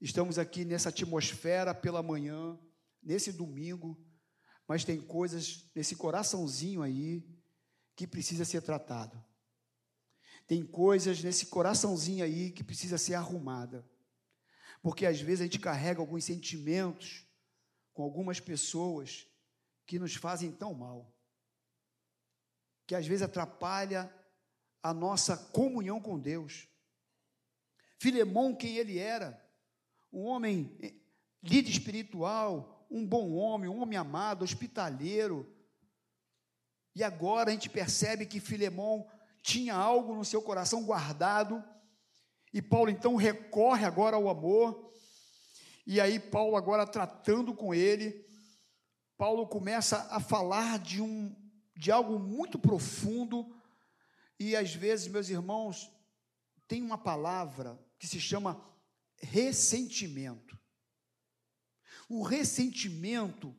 estamos 0.00 0.38
aqui 0.38 0.64
nessa 0.64 0.88
atmosfera 0.88 1.74
pela 1.74 2.02
manhã, 2.02 2.58
nesse 3.02 3.32
domingo, 3.32 3.98
mas 4.66 4.84
tem 4.84 5.00
coisas 5.00 5.68
nesse 5.74 5.96
coraçãozinho 5.96 6.82
aí 6.82 7.24
que 7.96 8.06
precisa 8.06 8.44
ser 8.44 8.62
tratado. 8.62 9.22
Tem 10.46 10.64
coisas 10.64 11.22
nesse 11.22 11.46
coraçãozinho 11.46 12.24
aí 12.24 12.50
que 12.50 12.64
precisa 12.64 12.98
ser 12.98 13.14
arrumada. 13.14 13.88
Porque 14.82 15.06
às 15.06 15.20
vezes 15.20 15.42
a 15.42 15.44
gente 15.44 15.58
carrega 15.58 16.00
alguns 16.00 16.24
sentimentos 16.24 17.24
com 17.92 18.02
algumas 18.02 18.40
pessoas 18.40 19.26
que 19.86 19.98
nos 19.98 20.14
fazem 20.14 20.50
tão 20.50 20.72
mal. 20.72 21.14
Que 22.86 22.94
às 22.94 23.06
vezes 23.06 23.22
atrapalha 23.22 24.12
a 24.82 24.94
nossa 24.94 25.36
comunhão 25.36 26.00
com 26.00 26.18
Deus. 26.18 26.68
Filemão, 27.98 28.54
quem 28.54 28.76
ele 28.76 28.98
era, 28.98 29.40
um 30.12 30.24
homem 30.24 30.76
eh, 30.80 30.94
líder 31.42 31.70
espiritual, 31.70 32.86
um 32.90 33.06
bom 33.06 33.32
homem, 33.32 33.68
um 33.68 33.80
homem 33.80 33.98
amado, 33.98 34.42
hospitaleiro. 34.42 35.46
E 36.94 37.04
agora 37.04 37.50
a 37.50 37.52
gente 37.52 37.68
percebe 37.68 38.26
que 38.26 38.40
Filemão 38.40 39.06
tinha 39.42 39.74
algo 39.74 40.14
no 40.14 40.24
seu 40.24 40.42
coração 40.42 40.84
guardado, 40.84 41.62
e 42.52 42.60
Paulo 42.60 42.90
então 42.90 43.16
recorre 43.16 43.84
agora 43.84 44.16
ao 44.16 44.28
amor, 44.28 44.92
e 45.86 46.00
aí 46.00 46.18
Paulo 46.18 46.56
agora 46.56 46.86
tratando 46.86 47.54
com 47.54 47.72
ele, 47.74 48.26
Paulo 49.16 49.46
começa 49.46 50.08
a 50.10 50.20
falar 50.20 50.78
de 50.78 51.00
um 51.00 51.34
de 51.76 51.90
algo 51.90 52.18
muito 52.18 52.58
profundo, 52.58 53.56
e 54.40 54.56
às 54.56 54.74
vezes, 54.74 55.06
meus 55.06 55.28
irmãos, 55.28 55.92
tem 56.66 56.80
uma 56.80 56.96
palavra 56.96 57.78
que 57.98 58.06
se 58.06 58.18
chama 58.18 58.58
ressentimento. 59.18 60.58
O 62.08 62.22
ressentimento, 62.22 63.54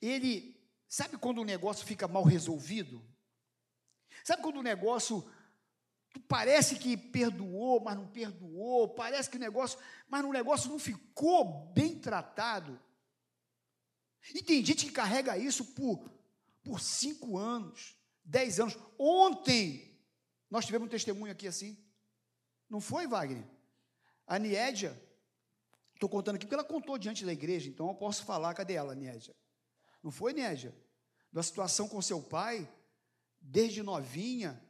ele, 0.00 0.62
sabe 0.86 1.16
quando 1.16 1.38
o 1.38 1.44
negócio 1.44 1.86
fica 1.86 2.06
mal 2.06 2.22
resolvido? 2.22 3.02
Sabe 4.22 4.42
quando 4.42 4.58
o 4.58 4.62
negócio 4.62 5.26
parece 6.28 6.76
que 6.76 6.98
perdoou, 6.98 7.80
mas 7.80 7.96
não 7.96 8.06
perdoou, 8.06 8.90
parece 8.90 9.30
que 9.30 9.38
o 9.38 9.40
negócio, 9.40 9.78
mas 10.06 10.22
o 10.22 10.32
negócio 10.32 10.68
não 10.68 10.78
ficou 10.78 11.72
bem 11.72 11.98
tratado. 11.98 12.78
E 14.34 14.42
tem 14.42 14.62
gente 14.62 14.84
que 14.84 14.92
carrega 14.92 15.38
isso 15.38 15.64
por, 15.64 16.12
por 16.62 16.78
cinco 16.78 17.38
anos, 17.38 17.96
dez 18.22 18.60
anos. 18.60 18.76
Ontem 18.98 19.89
nós 20.50 20.66
tivemos 20.66 20.86
um 20.86 20.90
testemunho 20.90 21.32
aqui 21.32 21.46
assim. 21.46 21.78
Não 22.68 22.80
foi, 22.80 23.06
Wagner? 23.06 23.44
A 24.26 24.38
Niédia, 24.38 25.00
estou 25.94 26.08
contando 26.08 26.36
aqui 26.36 26.44
porque 26.44 26.54
ela 26.54 26.64
contou 26.64 26.98
diante 26.98 27.24
da 27.24 27.32
igreja, 27.32 27.68
então 27.68 27.88
eu 27.88 27.94
posso 27.94 28.24
falar, 28.24 28.54
cadê 28.54 28.74
ela, 28.74 28.94
Niédia? 28.94 29.34
Não 30.02 30.10
foi, 30.10 30.32
Niédia? 30.32 30.74
Da 31.32 31.42
situação 31.42 31.88
com 31.88 32.02
seu 32.02 32.20
pai, 32.22 32.68
desde 33.40 33.82
novinha, 33.82 34.60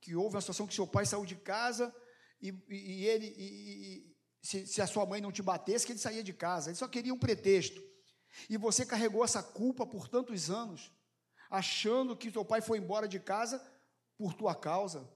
que 0.00 0.14
houve 0.14 0.34
uma 0.34 0.40
situação 0.40 0.66
que 0.66 0.74
seu 0.74 0.86
pai 0.86 1.06
saiu 1.06 1.24
de 1.24 1.36
casa 1.36 1.94
e, 2.40 2.48
e, 2.68 2.74
e 2.74 3.06
ele, 3.06 3.34
e, 3.36 4.16
se, 4.42 4.66
se, 4.66 4.80
a 4.80 4.86
sua 4.86 5.04
mãe 5.04 5.20
não 5.20 5.30
te 5.30 5.42
batesse, 5.42 5.84
que 5.84 5.92
ele 5.92 5.98
saía 5.98 6.22
de 6.22 6.32
casa. 6.32 6.70
Ele 6.70 6.76
só 6.76 6.88
queria 6.88 7.12
um 7.12 7.18
pretexto. 7.18 7.82
E 8.48 8.56
você 8.56 8.86
carregou 8.86 9.24
essa 9.24 9.42
culpa 9.42 9.86
por 9.86 10.08
tantos 10.08 10.50
anos, 10.50 10.90
achando 11.50 12.16
que 12.16 12.30
seu 12.30 12.44
pai 12.44 12.60
foi 12.60 12.78
embora 12.78 13.06
de 13.06 13.20
casa 13.20 13.62
por 14.20 14.34
tua 14.34 14.54
causa. 14.54 15.08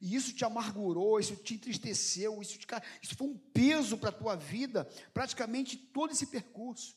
E 0.00 0.14
isso 0.14 0.32
te 0.32 0.44
amargurou, 0.44 1.18
isso 1.18 1.34
te 1.34 1.54
entristeceu, 1.54 2.40
isso, 2.40 2.56
te, 2.56 2.68
isso 3.02 3.16
foi 3.16 3.26
um 3.26 3.36
peso 3.52 3.98
para 3.98 4.10
a 4.10 4.12
tua 4.12 4.36
vida, 4.36 4.88
praticamente 5.12 5.76
todo 5.76 6.12
esse 6.12 6.28
percurso. 6.28 6.96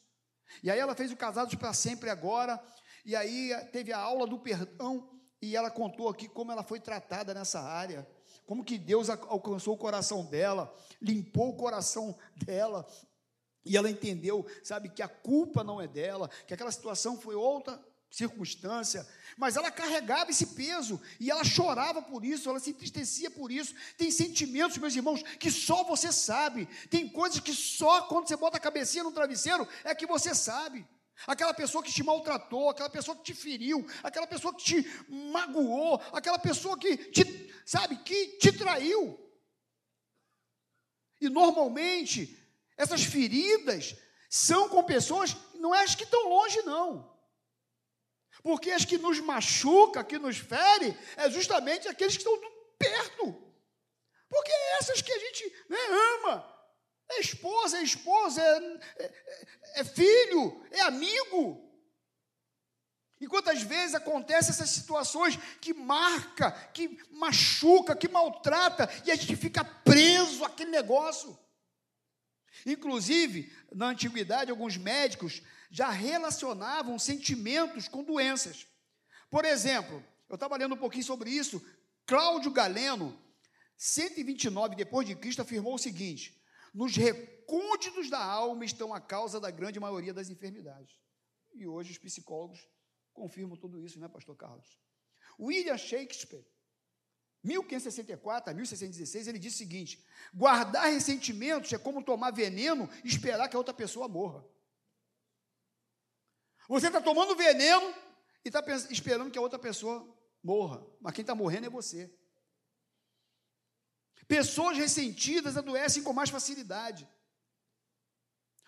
E 0.62 0.70
aí 0.70 0.78
ela 0.78 0.94
fez 0.94 1.12
o 1.12 1.18
Casados 1.18 1.56
para 1.56 1.74
Sempre 1.74 2.12
agora, 2.12 2.64
e 3.04 3.16
aí 3.16 3.50
teve 3.72 3.92
a 3.92 3.98
aula 3.98 4.28
do 4.28 4.38
perdão, 4.38 5.10
e 5.42 5.56
ela 5.56 5.72
contou 5.72 6.10
aqui 6.10 6.28
como 6.28 6.52
ela 6.52 6.62
foi 6.62 6.80
tratada 6.80 7.34
nessa 7.34 7.60
área, 7.60 8.08
como 8.46 8.64
que 8.64 8.78
Deus 8.78 9.10
alcançou 9.10 9.74
o 9.74 9.80
coração 9.80 10.24
dela, 10.26 10.72
limpou 11.02 11.50
o 11.50 11.58
coração 11.58 12.16
dela, 12.36 12.86
e 13.66 13.76
ela 13.76 13.90
entendeu, 13.90 14.46
sabe, 14.64 14.90
que 14.90 15.02
a 15.02 15.08
culpa 15.08 15.64
não 15.64 15.82
é 15.82 15.88
dela, 15.88 16.30
que 16.46 16.54
aquela 16.54 16.72
situação 16.72 17.20
foi 17.20 17.34
outra 17.34 17.84
circunstância, 18.10 19.08
mas 19.38 19.56
ela 19.56 19.70
carregava 19.70 20.32
esse 20.32 20.48
peso 20.48 21.00
e 21.20 21.30
ela 21.30 21.44
chorava 21.44 22.02
por 22.02 22.24
isso, 22.24 22.50
ela 22.50 22.60
se 22.60 22.72
entristecia 22.72 23.30
por 23.30 23.52
isso. 23.52 23.76
Tem 23.98 24.10
sentimentos, 24.10 24.78
meus 24.78 24.96
irmãos, 24.96 25.22
que 25.22 25.52
só 25.52 25.84
você 25.84 26.12
sabe. 26.12 26.66
Tem 26.90 27.08
coisas 27.08 27.40
que 27.40 27.54
só 27.54 28.04
quando 28.04 28.28
você 28.28 28.36
bota 28.36 28.58
a 28.58 28.62
cabecinha 28.62 29.04
no 29.04 29.12
travesseiro 29.12 29.68
é 29.84 29.94
que 29.94 30.08
você 30.08 30.34
sabe. 30.34 30.88
Aquela 31.26 31.54
pessoa 31.54 31.84
que 31.84 31.92
te 31.92 32.04
maltratou, 32.04 32.70
aquela 32.70 32.90
pessoa 32.90 33.18
que 33.18 33.24
te 33.24 33.34
feriu, 33.34 33.86
aquela 34.04 34.28
pessoa 34.28 34.54
que 34.54 34.64
te 34.64 35.06
magoou, 35.10 36.02
aquela 36.14 36.38
pessoa 36.38 36.78
que 36.78 36.96
te, 36.98 37.52
sabe, 37.66 37.98
que 37.98 38.38
te 38.38 38.52
traiu. 38.52 39.20
E 41.20 41.28
normalmente, 41.28 42.38
essas 42.78 43.04
feridas 43.04 43.96
são 44.30 44.70
com 44.70 44.84
pessoas, 44.84 45.36
não 45.56 45.74
é 45.74 45.84
as 45.84 45.96
que 45.96 46.04
estão 46.04 46.30
longe, 46.30 46.62
não. 46.62 47.17
Porque 48.48 48.72
as 48.72 48.86
que 48.86 48.98
nos 48.98 49.20
machuca, 49.20 50.06
que 50.06 50.18
nos 50.18 50.38
fere, 50.38 50.98
é 51.18 51.30
justamente 51.30 51.86
aqueles 51.90 52.16
que 52.16 52.24
estão 52.24 52.40
perto. 52.80 53.36
Porque 54.30 54.50
é 54.50 54.78
essas 54.78 55.02
que 55.02 55.12
a 55.12 55.20
gente 55.20 55.54
né, 55.68 55.78
ama. 56.16 56.56
É 57.10 57.20
esposa, 57.20 57.78
é 57.78 57.84
esposa, 57.84 58.42
é, 58.42 59.04
é, 59.04 59.82
é 59.82 59.84
filho, 59.84 60.66
é 60.72 60.80
amigo. 60.80 61.62
E 63.20 63.28
quantas 63.28 63.64
vezes 63.64 63.96
acontecem 63.96 64.52
essas 64.52 64.70
situações 64.70 65.38
que 65.60 65.74
marca, 65.74 66.50
que 66.74 67.04
machuca, 67.12 67.98
que 67.98 68.08
maltrata, 68.08 68.90
e 69.06 69.12
a 69.12 69.16
gente 69.16 69.36
fica 69.36 69.66
preso 69.66 70.46
àquele 70.46 70.72
negócio. 70.72 71.38
Inclusive, 72.66 73.54
na 73.76 73.88
antiguidade, 73.88 74.52
alguns 74.52 74.78
médicos 74.78 75.42
já 75.70 75.90
relacionavam 75.90 76.98
sentimentos 76.98 77.88
com 77.88 78.04
doenças. 78.04 78.68
Por 79.30 79.46
exemplo, 79.46 80.04
eu 80.30 80.36
estava 80.36 80.58
lendo 80.58 80.76
um 80.76 80.78
pouquinho 80.78 81.04
sobre 81.04 81.30
isso, 81.30 81.62
Cláudio 82.06 82.52
Galeno, 82.52 83.18
129 83.78 84.76
depois 84.76 85.08
de 85.08 85.16
Cristo, 85.16 85.42
afirmou 85.42 85.76
o 85.76 85.80
seguinte: 85.80 86.42
nos 86.74 86.96
recônditos 86.96 88.10
da 88.10 88.24
alma 88.24 88.66
estão 88.66 88.94
a 88.94 89.02
causa 89.02 89.40
da 89.40 89.52
grande 89.52 89.80
maioria 89.80 90.14
das 90.14 90.30
enfermidades. 90.30 90.96
E 91.54 91.68
hoje 91.68 91.92
os 91.92 91.98
psicólogos 91.98 92.68
confirmam 93.14 93.58
tudo 93.58 93.82
isso, 93.82 94.00
né, 94.00 94.08
pastor 94.08 94.36
Carlos? 94.36 94.78
William 95.40 95.78
Shakespeare, 95.78 96.46
1564 97.44 98.52
a 98.52 98.54
1616, 98.54 99.28
ele 99.28 99.40
diz 99.40 99.54
o 99.54 99.58
seguinte: 99.58 100.06
guardar 100.34 100.92
ressentimentos 100.92 101.72
é 101.74 101.78
como 101.78 102.04
tomar 102.04 102.32
veneno 102.32 102.90
e 103.04 103.08
esperar 103.08 103.48
que 103.48 103.56
a 103.56 103.60
outra 103.60 103.74
pessoa 103.74 104.08
morra. 104.08 104.46
Você 106.68 106.88
está 106.88 107.02
tomando 107.02 107.36
veneno 107.36 107.94
e 108.44 108.50
está 108.50 108.64
esperando 108.90 109.32
que 109.32 109.38
a 109.38 109.42
outra 109.42 109.58
pessoa 109.58 110.06
morra, 110.44 110.86
mas 111.00 111.14
quem 111.14 111.22
está 111.22 111.34
morrendo 111.34 111.68
é 111.68 111.70
você. 111.70 112.14
Pessoas 114.28 114.78
ressentidas 114.78 115.56
adoecem 115.56 116.04
com 116.04 116.12
mais 116.12 116.30
facilidade. 116.30 117.08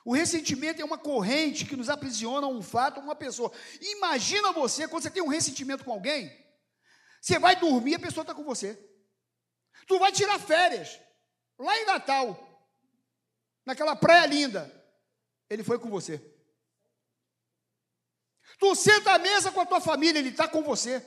O 0.06 0.14
ressentimento 0.14 0.82
é 0.82 0.86
uma 0.86 0.98
corrente 0.98 1.66
que 1.66 1.76
nos 1.76 1.90
aprisiona 1.90 2.48
a 2.48 2.50
um 2.50 2.62
fato, 2.62 3.00
a 3.00 3.04
uma 3.04 3.16
pessoa. 3.16 3.52
Imagina 3.82 4.54
você, 4.54 4.88
quando 4.88 5.04
você 5.04 5.12
tem 5.12 5.22
um 5.22 5.28
ressentimento 5.28 5.84
com 5.84 5.92
alguém, 5.92 6.34
você 7.22 7.38
vai 7.38 7.58
dormir, 7.58 7.96
a 7.96 8.00
pessoa 8.00 8.24
está 8.24 8.34
com 8.34 8.44
você. 8.44 8.78
Tu 9.86 10.00
vai 10.00 10.12
tirar 10.12 10.40
férias, 10.40 11.00
lá 11.58 11.78
em 11.78 11.86
Natal, 11.86 12.70
naquela 13.66 13.96
praia 13.96 14.26
linda. 14.26 14.74
Ele 15.50 15.64
foi 15.64 15.78
com 15.78 15.90
você. 15.90 16.22
Tu 18.60 18.76
senta 18.76 19.14
à 19.14 19.18
mesa 19.18 19.52
com 19.52 19.62
a 19.62 19.66
tua 19.66 19.80
família, 19.80 20.20
ele 20.20 20.30
está 20.30 20.48
com 20.48 20.62
você. 20.62 21.04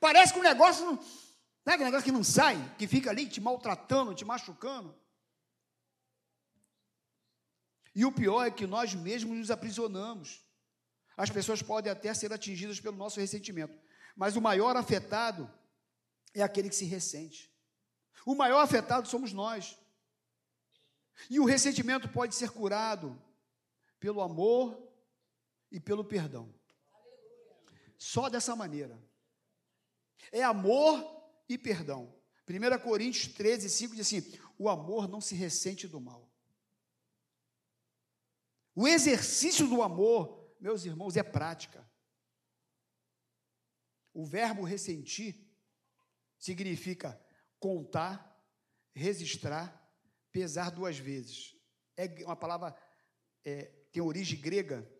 Parece 0.00 0.32
que 0.32 0.40
o 0.40 0.42
negócio 0.42 0.84
não. 0.84 0.96
Sabe 1.00 1.74
aquele 1.74 1.84
negócio 1.84 2.04
que 2.04 2.12
não 2.12 2.24
sai, 2.24 2.74
que 2.76 2.88
fica 2.88 3.10
ali 3.10 3.28
te 3.28 3.40
maltratando, 3.40 4.14
te 4.14 4.24
machucando? 4.24 4.98
E 7.94 8.04
o 8.04 8.10
pior 8.10 8.46
é 8.46 8.50
que 8.50 8.66
nós 8.66 8.94
mesmos 8.94 9.38
nos 9.38 9.50
aprisionamos. 9.50 10.44
As 11.16 11.30
pessoas 11.30 11.62
podem 11.62 11.92
até 11.92 12.12
ser 12.14 12.32
atingidas 12.32 12.80
pelo 12.80 12.96
nosso 12.96 13.20
ressentimento, 13.20 13.78
mas 14.16 14.36
o 14.36 14.40
maior 14.40 14.76
afetado 14.76 15.52
é 16.34 16.42
aquele 16.42 16.68
que 16.68 16.74
se 16.74 16.84
ressente. 16.84 17.52
O 18.26 18.34
maior 18.34 18.60
afetado 18.60 19.06
somos 19.06 19.32
nós. 19.32 19.78
E 21.28 21.38
o 21.38 21.44
ressentimento 21.44 22.08
pode 22.08 22.34
ser 22.34 22.50
curado 22.50 23.20
pelo 24.00 24.20
amor 24.20 24.89
e 25.70 25.78
pelo 25.78 26.04
perdão. 26.04 26.52
Só 27.96 28.28
dessa 28.28 28.56
maneira. 28.56 28.98
É 30.32 30.42
amor 30.42 31.04
e 31.48 31.56
perdão. 31.56 32.14
1 32.48 32.82
Coríntios 32.82 33.32
13, 33.32 33.68
5 33.68 33.94
diz 33.94 34.06
assim: 34.06 34.38
o 34.58 34.68
amor 34.68 35.08
não 35.08 35.20
se 35.20 35.34
ressente 35.34 35.86
do 35.86 36.00
mal. 36.00 36.30
O 38.74 38.88
exercício 38.88 39.68
do 39.68 39.82
amor, 39.82 40.54
meus 40.60 40.84
irmãos, 40.84 41.16
é 41.16 41.22
prática. 41.22 41.88
O 44.12 44.24
verbo 44.24 44.64
ressentir 44.64 45.46
significa 46.38 47.20
contar, 47.58 48.42
registrar, 48.94 49.80
pesar 50.32 50.70
duas 50.70 50.98
vezes. 50.98 51.56
É 51.96 52.06
uma 52.24 52.36
palavra, 52.36 52.74
é, 53.44 53.66
tem 53.92 54.02
origem 54.02 54.40
grega, 54.40 54.90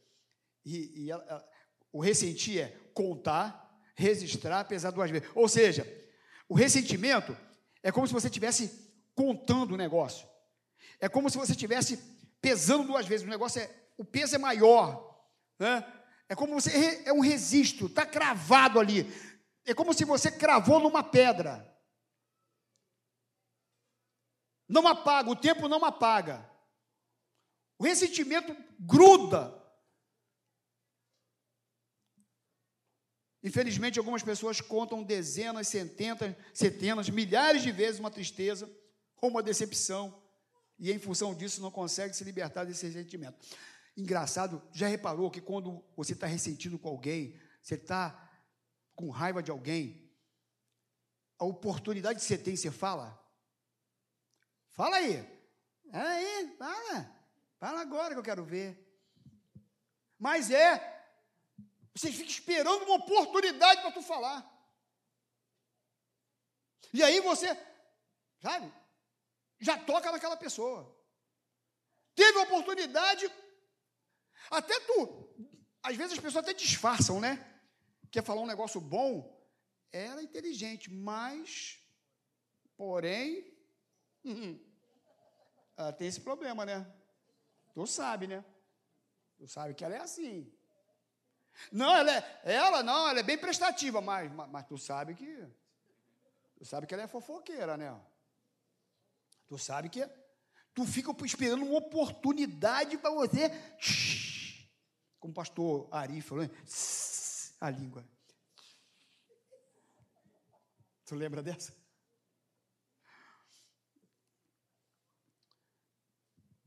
e, 0.65 1.05
e 1.05 1.11
ela, 1.11 1.25
ela, 1.29 1.49
o 1.93 2.01
ressentir 2.01 2.63
é 2.63 2.77
contar, 2.93 3.83
registrar, 3.95 4.65
pesar 4.65 4.91
duas 4.91 5.11
vezes. 5.11 5.29
Ou 5.35 5.49
seja, 5.49 5.87
o 6.49 6.55
ressentimento 6.55 7.37
é 7.83 7.91
como 7.91 8.07
se 8.07 8.13
você 8.13 8.29
tivesse 8.29 8.93
contando 9.15 9.73
o 9.73 9.77
negócio. 9.77 10.29
É 10.99 11.09
como 11.09 11.31
se 11.31 11.37
você 11.37 11.53
estivesse 11.53 11.97
pesando 12.41 12.87
duas 12.87 13.07
vezes. 13.07 13.27
O 13.27 13.31
negócio 13.31 13.61
é. 13.61 13.71
O 13.97 14.05
peso 14.05 14.35
é 14.35 14.39
maior. 14.39 15.25
Né? 15.59 15.85
É 16.29 16.35
como 16.35 16.55
você. 16.55 17.03
É 17.05 17.13
um 17.13 17.21
registro, 17.21 17.87
está 17.87 18.07
cravado 18.07 18.79
ali. 18.79 19.07
É 19.65 19.75
como 19.75 19.93
se 19.93 20.05
você 20.05 20.31
cravou 20.31 20.81
numa 20.81 21.03
pedra. 21.03 21.67
Não 24.69 24.87
apaga, 24.87 25.29
o 25.31 25.37
tempo 25.37 25.69
não 25.69 25.85
apaga. 25.85 26.49
O 27.79 27.85
ressentimento 27.85 28.57
gruda. 28.79 29.60
Infelizmente, 33.43 33.99
algumas 33.99 34.23
pessoas 34.23 34.61
contam 34.61 35.03
dezenas, 35.03 35.69
centenas, 35.69 36.37
centenas, 36.53 37.09
milhares 37.09 37.63
de 37.63 37.73
vezes 37.73 37.99
uma 37.99 38.11
tristeza 38.11 38.71
ou 39.17 39.31
uma 39.31 39.43
decepção, 39.43 40.23
e 40.79 40.91
em 40.91 40.99
função 40.99 41.35
disso 41.35 41.61
não 41.61 41.71
consegue 41.71 42.15
se 42.15 42.25
libertar 42.25 42.65
desse 42.65 42.87
ressentimento. 42.87 43.39
Engraçado, 43.97 44.63
já 44.73 44.87
reparou 44.87 45.31
que 45.31 45.41
quando 45.41 45.85
você 45.97 46.15
está 46.15 46.27
ressentido 46.27 46.79
com 46.79 46.89
alguém, 46.89 47.39
você 47.63 47.75
está 47.75 48.31
com 48.95 49.11
raiva 49.11 49.43
de 49.43 49.51
alguém, 49.51 50.11
a 51.39 51.45
oportunidade 51.45 52.19
que 52.19 52.25
você 52.25 52.37
tem, 52.37 52.57
você 52.57 52.71
fala? 52.71 53.19
Fala 54.71 54.97
aí. 54.97 55.27
Aí, 55.93 56.57
fala. 56.59 57.17
Fala 57.59 57.81
agora 57.81 58.15
que 58.15 58.21
eu 58.21 58.25
quero 58.25 58.45
ver. 58.45 58.87
Mas 60.19 60.51
é, 60.51 61.00
você 61.95 62.11
fica 62.13 62.31
esperando 62.31 62.85
uma 62.85 62.97
oportunidade 62.97 63.81
para 63.83 63.93
tu 63.93 64.03
falar. 64.03 64.49
E 66.93 67.03
aí 67.03 67.21
você, 67.21 67.49
sabe, 68.41 68.73
já 69.59 69.79
toca 69.79 70.11
naquela 70.11 70.37
pessoa. 70.37 70.97
Teve 72.15 72.39
a 72.39 72.43
oportunidade, 72.43 73.31
até 74.51 74.79
tu, 74.81 75.29
às 75.83 75.97
vezes 75.97 76.13
as 76.13 76.19
pessoas 76.19 76.45
até 76.45 76.53
disfarçam, 76.53 77.21
né? 77.21 77.47
Quer 78.11 78.25
falar 78.25 78.43
um 78.43 78.47
negócio 78.47 78.81
bom, 78.81 79.39
ela 79.93 80.21
é 80.21 80.25
inteligente, 80.25 80.91
mas, 80.91 81.79
porém, 82.77 83.57
hum, 84.25 84.59
tem 85.97 86.09
esse 86.09 86.21
problema, 86.21 86.67
né? 86.67 86.93
Tu 87.73 87.87
sabe, 87.87 88.27
né? 88.27 88.45
Tu 89.37 89.47
sabe 89.47 89.75
que 89.75 89.85
ela 89.85 89.95
é 89.95 90.01
assim. 90.01 90.53
Não, 91.71 91.95
ela, 91.95 92.17
é, 92.17 92.55
ela 92.55 92.83
não, 92.83 93.09
ela 93.09 93.21
é 93.21 93.23
bem 93.23 93.39
prestativa, 93.39 94.01
mas, 94.01 94.31
mas, 94.33 94.51
mas 94.51 94.67
tu 94.67 94.79
sabe 94.79 95.15
que. 95.15 95.47
Tu 96.57 96.65
sabe 96.65 96.87
que 96.87 96.95
ela 96.95 97.05
é 97.05 97.09
fofoqueira, 97.09 97.77
né? 97.77 97.99
Tu 99.47 99.59
sabe 99.59 99.89
que. 99.89 100.09
Tu 100.75 100.85
fica 100.85 101.15
esperando 101.25 101.65
uma 101.65 101.79
oportunidade 101.79 102.97
para 102.99 103.11
você. 103.11 103.51
Como 105.19 105.33
o 105.33 105.35
pastor 105.35 105.89
Ari 105.91 106.21
falou, 106.21 106.45
né? 106.45 106.51
a 107.61 107.71
língua. 107.71 108.05
Tu 111.05 111.15
lembra 111.15 111.43
dessa? 111.43 111.75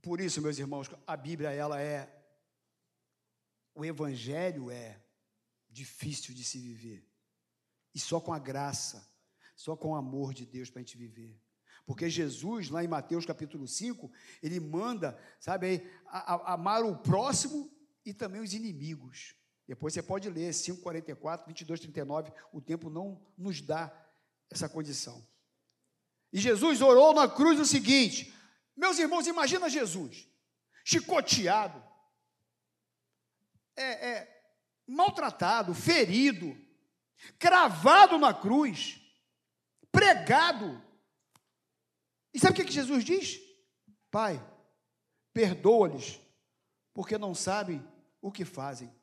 Por 0.01 0.19
isso, 0.19 0.41
meus 0.41 0.59
irmãos, 0.59 0.91
a 1.07 1.15
Bíblia 1.15 1.51
ela 1.51 1.81
é 1.81 2.22
o 3.75 3.83
evangelho 3.83 4.69
é 4.69 5.01
difícil 5.69 6.33
de 6.33 6.43
se 6.43 6.59
viver. 6.59 7.07
E 7.93 7.99
só 7.99 8.19
com 8.19 8.33
a 8.33 8.39
graça, 8.39 9.07
só 9.55 9.75
com 9.75 9.91
o 9.91 9.95
amor 9.95 10.33
de 10.33 10.45
Deus 10.45 10.69
para 10.69 10.79
a 10.79 10.83
gente 10.83 10.97
viver. 10.97 11.39
Porque 11.86 12.09
Jesus, 12.09 12.69
lá 12.69 12.83
em 12.83 12.88
Mateus 12.88 13.25
capítulo 13.25 13.67
5, 13.67 14.12
ele 14.41 14.59
manda, 14.59 15.19
sabe, 15.39 15.86
amar 16.05 16.83
o 16.83 16.97
próximo 16.97 17.71
e 18.05 18.13
também 18.13 18.41
os 18.41 18.53
inimigos. 18.53 19.36
Depois 19.67 19.93
você 19.93 20.01
pode 20.01 20.29
ler 20.29 20.51
5,44, 20.51 21.47
22, 21.47 21.79
39, 21.81 22.31
o 22.51 22.62
tempo 22.62 22.89
não 22.89 23.21
nos 23.38 23.62
dá 23.62 23.91
essa 24.49 24.69
condição. 24.69 25.25
E 26.31 26.39
Jesus 26.39 26.81
orou 26.81 27.13
na 27.13 27.27
cruz 27.27 27.59
o 27.59 27.65
seguinte: 27.65 28.33
meus 28.75 28.97
irmãos, 28.97 29.27
imagina 29.27 29.69
Jesus, 29.69 30.27
chicoteado, 30.83 31.81
é, 33.75 34.09
é, 34.09 34.43
maltratado, 34.88 35.73
ferido, 35.73 36.55
cravado 37.39 38.17
na 38.17 38.33
cruz, 38.33 39.01
pregado. 39.91 40.81
E 42.33 42.39
sabe 42.39 42.53
o 42.53 42.55
que, 42.55 42.65
que 42.65 42.73
Jesus 42.73 43.03
diz? 43.03 43.39
Pai, 44.09 44.41
perdoa-lhes, 45.33 46.19
porque 46.93 47.17
não 47.17 47.33
sabem 47.33 47.86
o 48.21 48.31
que 48.31 48.45
fazem. 48.45 48.93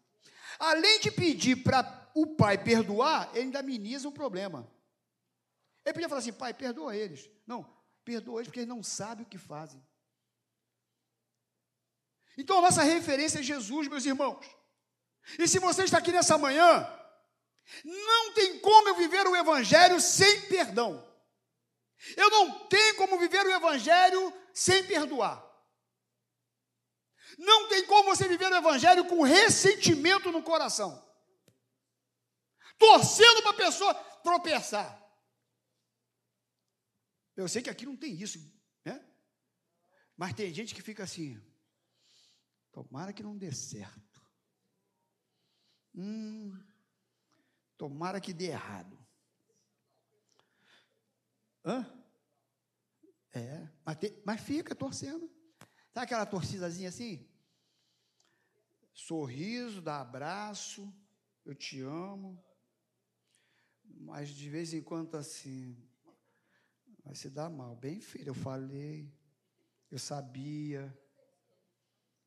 Além 0.58 1.00
de 1.00 1.10
pedir 1.10 1.62
para 1.62 2.10
o 2.14 2.26
pai 2.36 2.62
perdoar, 2.62 3.30
ele 3.32 3.44
ainda 3.44 3.60
ameniza 3.60 4.08
o 4.08 4.12
problema. 4.12 4.70
Ele 5.84 5.94
podia 5.94 6.08
falar 6.08 6.20
assim, 6.20 6.32
pai, 6.32 6.52
perdoa 6.52 6.94
eles. 6.94 7.30
Não, 7.46 7.64
perdoa 8.04 8.40
eles 8.40 8.48
porque 8.48 8.60
eles 8.60 8.68
não 8.68 8.82
sabem 8.82 9.24
o 9.24 9.28
que 9.28 9.38
fazem. 9.38 9.82
Então 12.36 12.58
a 12.58 12.62
nossa 12.62 12.82
referência 12.82 13.40
é 13.40 13.42
Jesus, 13.42 13.88
meus 13.88 14.04
irmãos. 14.04 14.44
E 15.38 15.46
se 15.46 15.58
você 15.58 15.84
está 15.84 15.98
aqui 15.98 16.12
nessa 16.12 16.36
manhã, 16.38 16.86
não 17.84 18.32
tem 18.32 18.58
como 18.60 18.88
eu 18.88 18.96
viver 18.96 19.26
o 19.26 19.36
Evangelho 19.36 20.00
sem 20.00 20.42
perdão. 20.48 21.06
Eu 22.16 22.30
não 22.30 22.66
tenho 22.68 22.96
como 22.96 23.18
viver 23.18 23.44
o 23.46 23.50
Evangelho 23.50 24.32
sem 24.54 24.86
perdoar. 24.86 25.46
Não 27.38 27.68
tem 27.68 27.86
como 27.86 28.14
você 28.14 28.26
viver 28.26 28.50
o 28.50 28.56
Evangelho 28.56 29.06
com 29.06 29.22
ressentimento 29.22 30.32
no 30.32 30.42
coração, 30.42 30.90
torcendo 32.78 33.42
para 33.42 33.50
a 33.52 33.54
pessoa 33.54 33.94
tropeçar. 34.22 34.98
Eu 37.36 37.48
sei 37.48 37.62
que 37.62 37.70
aqui 37.70 37.86
não 37.86 37.96
tem 37.96 38.12
isso, 38.20 38.38
né? 38.84 39.02
Mas 40.16 40.34
tem 40.34 40.52
gente 40.52 40.74
que 40.74 40.82
fica 40.82 41.04
assim, 41.04 41.40
tomara 42.72 43.12
que 43.12 43.22
não 43.22 43.36
dê 43.36 43.52
certo. 43.52 44.09
Hum, 45.94 46.58
tomara 47.76 48.20
que 48.20 48.32
dê 48.32 48.46
errado. 48.46 48.98
Hã? 51.64 51.86
É, 53.32 53.68
mas, 53.84 53.96
te, 53.98 54.22
mas 54.24 54.40
fica 54.40 54.74
torcendo. 54.74 55.30
Sabe 55.92 56.04
aquela 56.04 56.26
torcidazinha 56.26 56.88
assim? 56.88 57.28
Sorriso, 58.92 59.80
dá 59.80 60.00
abraço, 60.00 60.92
eu 61.44 61.54
te 61.54 61.80
amo. 61.80 62.42
Mas 63.82 64.30
de 64.30 64.48
vez 64.48 64.72
em 64.72 64.82
quando 64.82 65.16
assim, 65.16 65.76
vai 67.04 67.14
se 67.14 67.28
dar 67.30 67.50
mal. 67.50 67.76
Bem, 67.76 68.00
filho, 68.00 68.30
eu 68.30 68.34
falei, 68.34 69.12
eu 69.90 69.98
sabia. 69.98 70.96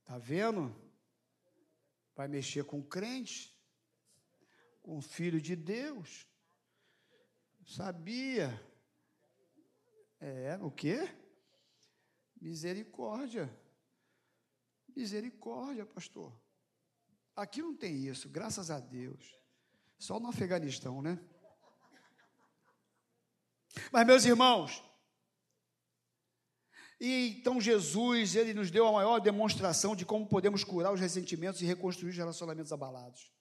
Tá 0.05 0.17
vendo? 0.17 0.82
Vai 2.15 2.27
mexer 2.27 2.63
com 2.63 2.81
crente 2.81 3.53
com 4.83 5.01
Filho 5.01 5.41
de 5.41 5.55
Deus. 5.55 6.27
Sabia. 7.65 8.61
É, 10.19 10.57
o 10.61 10.69
quê? 10.69 11.09
Misericórdia. 12.39 13.49
Misericórdia, 14.95 15.85
pastor. 15.85 16.37
Aqui 17.35 17.61
não 17.61 17.75
tem 17.75 18.05
isso, 18.05 18.29
graças 18.29 18.69
a 18.69 18.79
Deus. 18.79 19.39
Só 19.97 20.19
no 20.19 20.27
Afeganistão, 20.27 21.01
né? 21.01 21.17
Mas, 23.91 24.05
meus 24.05 24.25
irmãos, 24.25 24.83
e 26.99 27.37
então 27.39 27.59
Jesus, 27.59 28.35
ele 28.35 28.53
nos 28.53 28.71
deu 28.71 28.87
a 28.87 28.91
maior 28.91 29.19
demonstração 29.19 29.95
de 29.95 30.05
como 30.05 30.27
podemos 30.27 30.63
curar 30.63 30.93
os 30.93 30.99
ressentimentos 30.99 31.61
e 31.61 31.65
reconstruir 31.65 32.11
os 32.11 32.17
relacionamentos 32.17 32.71
abalados. 32.71 33.31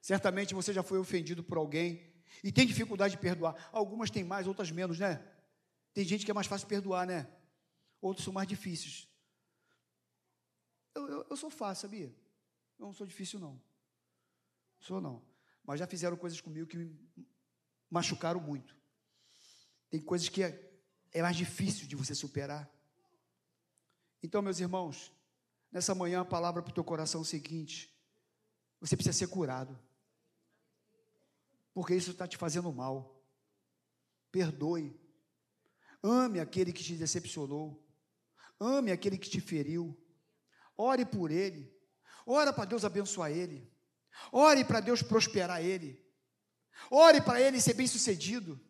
Certamente 0.00 0.54
você 0.54 0.72
já 0.72 0.82
foi 0.82 0.98
ofendido 0.98 1.42
por 1.42 1.58
alguém 1.58 2.14
e 2.42 2.52
tem 2.52 2.66
dificuldade 2.66 3.16
de 3.16 3.20
perdoar. 3.20 3.68
Algumas 3.72 4.10
têm 4.10 4.24
mais, 4.24 4.46
outras 4.46 4.70
menos, 4.70 4.98
né? 4.98 5.24
Tem 5.92 6.04
gente 6.04 6.24
que 6.24 6.30
é 6.30 6.34
mais 6.34 6.46
fácil 6.46 6.68
perdoar, 6.68 7.06
né? 7.06 7.28
Outros 8.00 8.24
são 8.24 8.32
mais 8.32 8.48
difíceis. 8.48 9.08
Eu, 10.94 11.08
eu, 11.08 11.26
eu 11.30 11.36
sou 11.36 11.50
fácil, 11.50 11.82
sabia? 11.82 12.14
Eu 12.78 12.86
não 12.86 12.92
sou 12.92 13.06
difícil, 13.06 13.38
não. 13.40 13.60
Sou 14.78 15.00
não. 15.00 15.26
Mas 15.64 15.80
já 15.80 15.86
fizeram 15.86 16.16
coisas 16.16 16.40
comigo 16.40 16.68
que 16.68 16.76
me 16.76 16.96
machucaram 17.90 18.40
muito. 18.40 18.76
Tem 19.90 20.00
coisas 20.00 20.28
que 20.28 20.42
é, 21.12 21.22
mais 21.22 21.36
difícil 21.36 21.86
de 21.86 21.96
você 21.96 22.14
superar. 22.14 22.68
Então, 24.22 24.42
meus 24.42 24.60
irmãos, 24.60 25.12
nessa 25.70 25.94
manhã 25.94 26.20
a 26.20 26.24
palavra 26.24 26.62
para 26.62 26.70
o 26.70 26.74
teu 26.74 26.84
coração 26.84 27.20
é 27.20 27.22
o 27.22 27.24
seguinte: 27.24 27.94
você 28.80 28.96
precisa 28.96 29.16
ser 29.16 29.28
curado 29.28 29.78
porque 31.78 31.94
isso 31.94 32.10
está 32.10 32.26
te 32.26 32.36
fazendo 32.36 32.72
mal. 32.72 33.22
Perdoe. 34.32 35.00
Ame 36.02 36.40
aquele 36.40 36.72
que 36.72 36.82
te 36.82 36.94
decepcionou. 36.94 37.80
Ame 38.58 38.90
aquele 38.90 39.16
que 39.16 39.30
te 39.30 39.40
feriu. 39.40 39.96
Ore 40.76 41.06
por 41.06 41.30
ele. 41.30 41.72
Ore 42.26 42.52
para 42.52 42.64
Deus 42.64 42.84
abençoar 42.84 43.30
ele. 43.30 43.72
Ore 44.32 44.64
para 44.64 44.80
Deus 44.80 45.04
prosperar 45.04 45.64
ele. 45.64 46.04
Ore 46.90 47.20
para 47.20 47.40
ele 47.40 47.60
ser 47.60 47.74
bem-sucedido. 47.74 48.60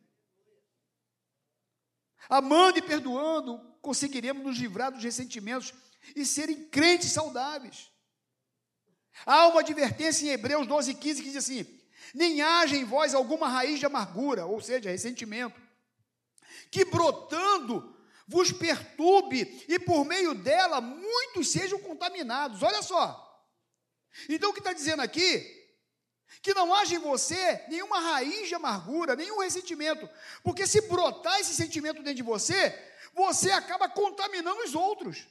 Amando 2.29 2.79
e 2.79 2.83
perdoando, 2.83 3.59
conseguiremos 3.81 4.45
nos 4.45 4.59
livrar 4.59 4.93
dos 4.93 5.03
ressentimentos 5.03 5.73
e 6.15 6.25
serem 6.27 6.69
crentes 6.69 7.11
saudáveis. 7.11 7.91
Há 9.25 9.49
uma 9.49 9.61
advertência 9.61 10.27
em 10.27 10.31
Hebreus 10.31 10.67
12, 10.67 10.95
15 10.95 11.23
que 11.23 11.29
diz 11.29 11.37
assim: 11.37 11.67
Nem 12.15 12.43
haja 12.43 12.77
em 12.77 12.85
vós 12.85 13.15
alguma 13.15 13.49
raiz 13.49 13.79
de 13.79 13.87
amargura, 13.87 14.47
ou 14.47 14.61
seja, 14.61 14.91
ressentimento, 14.91 15.61
que 16.71 16.85
brotando 16.85 17.97
vos 18.27 18.53
perturbe 18.53 19.65
e 19.67 19.79
por 19.79 20.05
meio 20.05 20.35
dela 20.35 20.81
muitos 20.81 21.51
sejam 21.51 21.79
contaminados. 21.79 22.63
Olha 22.63 22.83
só. 22.83 23.25
Então 24.29 24.51
o 24.51 24.53
que 24.53 24.61
está 24.61 24.73
dizendo 24.73 25.01
aqui? 25.01 25.58
Que 26.43 26.55
não 26.55 26.75
haja 26.75 26.95
em 26.95 26.99
você 26.99 27.65
nenhuma 27.69 28.01
raiz 28.01 28.49
de 28.49 28.55
amargura, 28.55 29.17
nenhum 29.17 29.41
ressentimento, 29.41 30.09
porque 30.43 30.67
se 30.67 30.83
brotar 30.83 31.41
esse 31.41 31.55
sentimento 31.55 32.03
dentro 32.03 32.15
de 32.15 32.23
você, 32.23 32.71
você 33.15 33.51
acaba 33.51 33.89
contaminando 33.89 34.63
os 34.63 34.75
outros. 34.75 35.27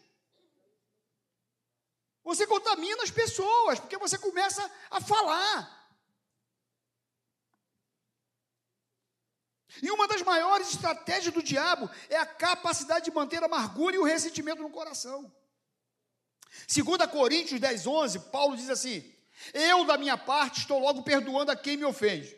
Você 2.23 2.45
contamina 2.45 3.03
as 3.03 3.11
pessoas, 3.11 3.79
porque 3.79 3.97
você 3.97 4.17
começa 4.17 4.69
a 4.91 4.99
falar. 4.99 5.77
E 9.81 9.91
uma 9.91 10.07
das 10.07 10.21
maiores 10.23 10.69
estratégias 10.69 11.33
do 11.33 11.43
diabo 11.43 11.89
é 12.09 12.17
a 12.17 12.25
capacidade 12.25 13.05
de 13.05 13.11
manter 13.11 13.43
a 13.43 13.45
amargura 13.45 13.95
e 13.95 13.99
o 13.99 14.03
ressentimento 14.03 14.61
no 14.61 14.69
coração. 14.69 15.31
Segundo 16.67 17.07
Coríntios 17.07 17.59
10, 17.59 17.85
11, 17.85 18.19
Paulo 18.31 18.57
diz 18.57 18.69
assim, 18.69 19.13
eu 19.53 19.85
da 19.85 19.97
minha 19.97 20.17
parte 20.17 20.59
estou 20.59 20.79
logo 20.79 21.03
perdoando 21.03 21.51
a 21.51 21.55
quem 21.55 21.77
me 21.77 21.85
ofende, 21.85 22.35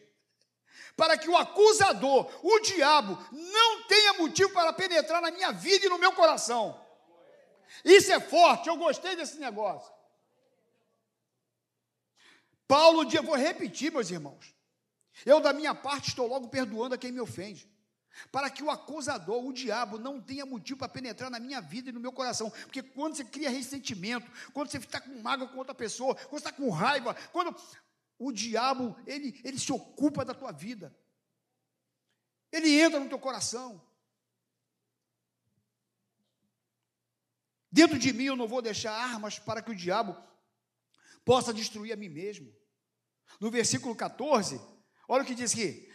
para 0.95 1.17
que 1.17 1.29
o 1.29 1.37
acusador, 1.37 2.29
o 2.43 2.59
diabo, 2.59 3.17
não 3.31 3.83
tenha 3.83 4.13
motivo 4.13 4.51
para 4.51 4.73
penetrar 4.73 5.21
na 5.21 5.31
minha 5.31 5.51
vida 5.51 5.85
e 5.85 5.89
no 5.89 5.97
meu 5.97 6.11
coração. 6.13 6.79
Isso 7.85 8.11
é 8.11 8.19
forte, 8.19 8.67
eu 8.67 8.77
gostei 8.77 9.15
desse 9.15 9.37
negócio. 9.37 9.91
Paulo, 12.67 13.05
dia, 13.05 13.21
vou 13.21 13.35
repetir, 13.35 13.91
meus 13.91 14.11
irmãos. 14.11 14.53
Eu, 15.25 15.39
da 15.39 15.51
minha 15.51 15.73
parte, 15.73 16.09
estou 16.09 16.27
logo 16.27 16.49
perdoando 16.49 16.95
a 16.95 16.97
quem 16.97 17.11
me 17.11 17.19
ofende, 17.19 17.67
para 18.31 18.49
que 18.49 18.63
o 18.63 18.69
acusador, 18.69 19.45
o 19.45 19.53
diabo, 19.53 19.97
não 19.97 20.21
tenha 20.21 20.45
motivo 20.45 20.79
para 20.79 20.89
penetrar 20.89 21.29
na 21.29 21.39
minha 21.39 21.61
vida 21.61 21.89
e 21.89 21.93
no 21.93 21.99
meu 21.99 22.11
coração. 22.11 22.49
Porque 22.49 22.81
quando 22.81 23.15
você 23.15 23.23
cria 23.23 23.49
ressentimento, 23.49 24.29
quando 24.53 24.69
você 24.69 24.77
está 24.77 24.99
com 24.99 25.21
mágoa 25.21 25.47
com 25.47 25.57
outra 25.57 25.75
pessoa, 25.75 26.15
quando 26.15 26.41
você 26.41 26.49
está 26.49 26.51
com 26.51 26.69
raiva, 26.69 27.15
quando 27.31 27.55
o 28.17 28.31
diabo, 28.31 28.95
ele, 29.07 29.39
ele 29.43 29.57
se 29.57 29.71
ocupa 29.71 30.25
da 30.25 30.33
tua 30.33 30.51
vida, 30.51 30.95
ele 32.51 32.79
entra 32.79 32.99
no 32.99 33.09
teu 33.09 33.19
coração. 33.19 33.81
Dentro 37.71 37.99
de 37.99 38.11
mim 38.11 38.25
eu 38.25 38.35
não 38.35 38.47
vou 38.47 38.61
deixar 38.61 38.91
armas 38.91 39.37
para 39.37 39.61
que 39.61 39.71
o 39.71 39.75
diabo 39.75 40.17
possa 41.23 41.53
destruir 41.53 41.93
a 41.93 41.95
mim 41.95 42.09
mesmo. 42.09 42.53
No 43.39 43.51
versículo 43.51 43.95
14, 43.95 44.59
olha 45.07 45.23
o 45.23 45.25
que 45.25 45.35
diz 45.35 45.53
aqui, 45.53 45.89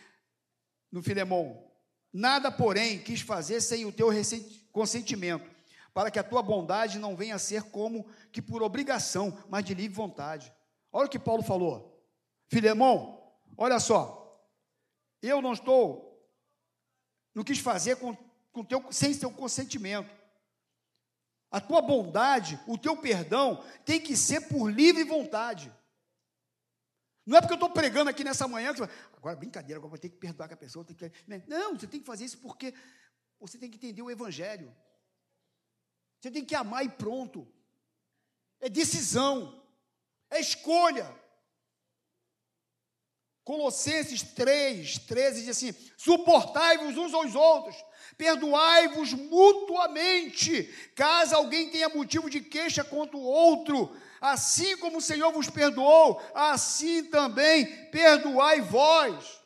no 0.91 1.03
Filemão: 1.03 1.74
Nada, 2.15 2.51
porém, 2.51 3.03
quis 3.03 3.21
fazer 3.21 3.61
sem 3.61 3.85
o 3.85 3.93
teu 3.93 4.09
consentimento, 4.73 5.51
para 5.93 6.11
que 6.11 6.19
a 6.19 6.25
tua 6.25 6.43
bondade 6.43 6.99
não 6.99 7.17
venha 7.17 7.35
a 7.35 7.39
ser 7.39 7.65
como 7.65 8.07
que 8.33 8.41
por 8.41 8.63
obrigação, 8.63 9.37
mas 9.51 9.65
de 9.65 9.75
livre 9.75 9.97
vontade. 9.97 10.53
Olha 10.93 11.07
o 11.07 11.11
que 11.11 11.19
Paulo 11.19 11.43
falou. 11.43 12.01
Filemão, 12.47 13.21
olha 13.59 13.81
só, 13.81 14.41
eu 15.21 15.43
não 15.43 15.53
estou, 15.53 16.25
não 17.35 17.43
quis 17.43 17.59
fazer 17.59 17.97
com, 17.97 18.17
com 18.53 18.65
teu, 18.65 18.87
sem 18.93 19.13
seu 19.13 19.31
consentimento 19.33 20.25
a 21.55 21.61
tua 21.61 21.81
bondade, 21.81 22.59
o 22.67 22.77
teu 22.77 22.97
perdão 22.97 23.63
tem 23.85 24.01
que 24.01 24.17
ser 24.17 24.49
por 24.49 24.69
livre 24.69 25.05
vontade. 25.05 25.73
Não 27.25 27.39
é 27.39 27.41
porque 27.41 27.53
eu 27.53 27.57
estou 27.57 27.71
pregando 27.71 28.11
aqui 28.11 28.25
nessa 28.25 28.49
manhã 28.49 28.75
que 28.75 28.83
agora 29.25 29.37
brincadeira, 29.37 29.79
agora 29.79 29.89
vou 29.89 29.99
ter 29.99 30.11
que 30.11 30.19
perdoar 30.19 30.53
a 30.53 30.57
pessoa. 30.57 30.85
Que... 30.85 31.11
Né? 31.27 31.43
Não, 31.47 31.79
você 31.79 31.87
tem 31.87 31.99
que 31.99 32.07
fazer 32.07 32.27
isso 32.27 32.39
porque 32.39 32.75
você 33.41 33.57
tem 33.57 33.71
que 33.71 33.77
entender 33.77 34.03
o 34.03 34.11
Evangelho. 34.11 34.75
Você 36.21 36.31
tem 36.31 36.45
que 36.45 36.55
amar 36.55 36.85
e 36.85 36.91
pronto. 36.91 37.51
É 38.61 38.69
decisão, 38.69 39.63
é 40.31 40.41
escolha. 40.41 41.11
Colossenses 43.43 44.23
3, 44.23 44.99
13 44.99 45.41
diz 45.41 45.49
assim: 45.51 45.75
suportai-vos 45.97 46.97
uns 46.97 47.15
aos 47.15 47.35
outros, 47.35 47.77
perdoai-vos 48.19 49.13
mutuamente, 49.15 50.65
caso 50.95 51.35
alguém 51.35 51.71
tenha 51.71 51.89
motivo 51.89 52.29
de 52.29 52.41
queixa 52.41 52.85
contra 52.85 53.17
o 53.17 53.23
outro, 53.23 53.95
assim 54.25 54.75
como 54.79 54.99
o 54.99 55.03
Senhor 55.03 55.31
vos 55.31 55.51
perdoou, 55.51 56.19
assim 56.35 57.11
também 57.11 57.91
perdoai 57.91 58.63
vós. 58.63 59.39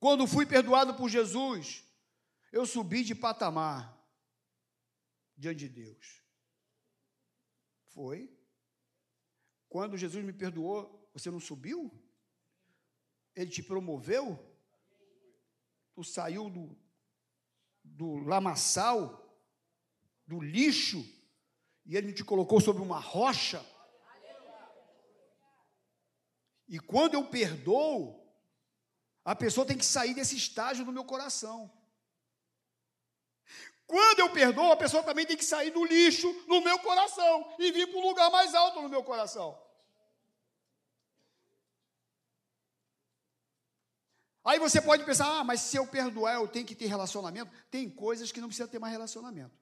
Quando 0.00 0.26
fui 0.26 0.46
perdoado 0.46 0.94
por 0.94 1.10
Jesus, 1.10 1.84
eu 2.50 2.64
subi 2.64 3.04
de 3.04 3.14
patamar 3.14 3.94
diante 5.36 5.58
de 5.58 5.68
Deus. 5.68 6.22
Foi. 7.88 8.34
Quando 9.68 9.98
Jesus 9.98 10.24
me 10.24 10.32
perdoou, 10.32 11.06
você 11.12 11.30
não 11.30 11.38
subiu? 11.38 11.92
Ele 13.36 13.50
te 13.50 13.62
promoveu? 13.62 14.38
Tu 15.94 16.02
saiu 16.02 16.48
do, 16.48 16.74
do 17.84 18.16
lamaçal, 18.16 19.38
do 20.26 20.40
lixo, 20.40 21.20
e 21.84 21.96
ele 21.96 22.12
te 22.12 22.24
colocou 22.24 22.60
sobre 22.60 22.82
uma 22.82 22.98
rocha. 22.98 23.64
E 26.68 26.78
quando 26.78 27.14
eu 27.14 27.26
perdoo, 27.26 28.22
a 29.24 29.34
pessoa 29.34 29.66
tem 29.66 29.76
que 29.76 29.84
sair 29.84 30.14
desse 30.14 30.36
estágio 30.36 30.84
do 30.84 30.92
meu 30.92 31.04
coração. 31.04 31.70
Quando 33.86 34.20
eu 34.20 34.30
perdoo, 34.30 34.72
a 34.72 34.76
pessoa 34.76 35.02
também 35.02 35.26
tem 35.26 35.36
que 35.36 35.44
sair 35.44 35.70
do 35.70 35.84
lixo 35.84 36.32
no 36.46 36.62
meu 36.62 36.78
coração 36.78 37.54
e 37.58 37.70
vir 37.70 37.88
para 37.88 37.98
um 37.98 38.08
lugar 38.08 38.30
mais 38.30 38.54
alto 38.54 38.80
no 38.80 38.88
meu 38.88 39.04
coração. 39.04 39.60
Aí 44.44 44.58
você 44.58 44.80
pode 44.80 45.04
pensar, 45.04 45.40
ah, 45.40 45.44
mas 45.44 45.60
se 45.60 45.76
eu 45.76 45.86
perdoar, 45.86 46.34
eu 46.34 46.48
tenho 46.48 46.66
que 46.66 46.74
ter 46.74 46.86
relacionamento. 46.86 47.52
Tem 47.70 47.88
coisas 47.88 48.32
que 48.32 48.40
não 48.40 48.48
precisa 48.48 48.66
ter 48.66 48.78
mais 48.78 48.92
relacionamento. 48.92 49.61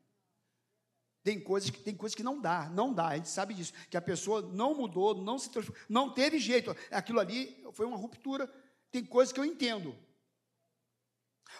Tem 1.22 1.38
coisas 1.38 1.68
que 1.68 1.80
tem 1.82 1.94
coisas 1.94 2.14
que 2.14 2.22
não 2.22 2.40
dá, 2.40 2.68
não 2.70 2.94
dá. 2.94 3.08
A 3.08 3.16
gente 3.16 3.28
sabe 3.28 3.52
disso, 3.52 3.72
que 3.90 3.96
a 3.96 4.00
pessoa 4.02 4.40
não 4.40 4.74
mudou, 4.74 5.14
não 5.14 5.38
se 5.38 5.50
transformou, 5.50 5.82
não 5.88 6.14
teve 6.14 6.38
jeito. 6.38 6.74
Aquilo 6.90 7.20
ali 7.20 7.62
foi 7.72 7.84
uma 7.84 7.96
ruptura. 7.96 8.46
Tem 8.90 9.04
coisas 9.04 9.32
que 9.32 9.38
eu 9.38 9.44
entendo. 9.44 9.96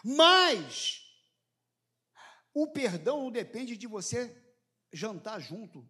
Mas 0.03 1.05
o 2.55 2.67
perdão 2.69 3.23
não 3.23 3.31
depende 3.31 3.77
de 3.77 3.87
você 3.87 4.35
jantar 4.93 5.41
junto, 5.41 5.89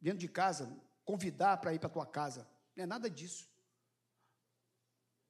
dentro 0.00 0.18
de 0.18 0.28
casa, 0.28 0.76
convidar 1.04 1.58
para 1.58 1.72
ir 1.72 1.78
para 1.78 1.88
tua 1.88 2.06
casa. 2.06 2.48
Não 2.74 2.84
é 2.84 2.86
nada 2.86 3.08
disso. 3.08 3.48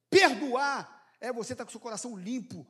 Perdoar 0.09 1.13
é 1.21 1.33
você 1.33 1.53
estar 1.53 1.65
tá 1.65 1.67
com 1.67 1.71
o 1.71 1.73
seu 1.73 1.81
coração 1.81 2.17
limpo 2.17 2.67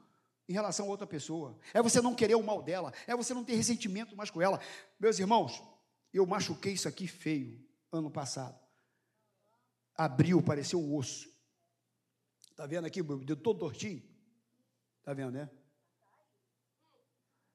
em 0.49 0.53
relação 0.53 0.87
a 0.87 0.89
outra 0.89 1.07
pessoa. 1.07 1.59
É 1.75 1.83
você 1.83 2.01
não 2.01 2.15
querer 2.15 2.35
o 2.37 2.43
mal 2.43 2.63
dela. 2.63 2.93
É 3.07 3.17
você 3.17 3.35
não 3.35 3.45
ter 3.45 3.55
ressentimento 3.55 4.17
mais 4.17 4.31
com 4.31 4.41
ela. 4.41 4.61
Meus 4.99 5.19
irmãos, 5.19 5.63
eu 6.13 6.25
machuquei 6.27 6.73
isso 6.73 6.89
aqui 6.89 7.07
feio 7.07 7.65
ano 7.91 8.11
passado. 8.11 8.59
Abriu, 9.95 10.43
pareceu 10.43 10.81
um 10.81 10.95
osso. 10.95 11.29
Está 12.51 12.67
vendo 12.67 12.87
aqui, 12.87 13.03
meu 13.03 13.19
dedo 13.19 13.43
todo 13.43 13.59
tortinho? 13.59 14.03
Está 15.01 15.13
vendo, 15.13 15.33
né? 15.33 15.51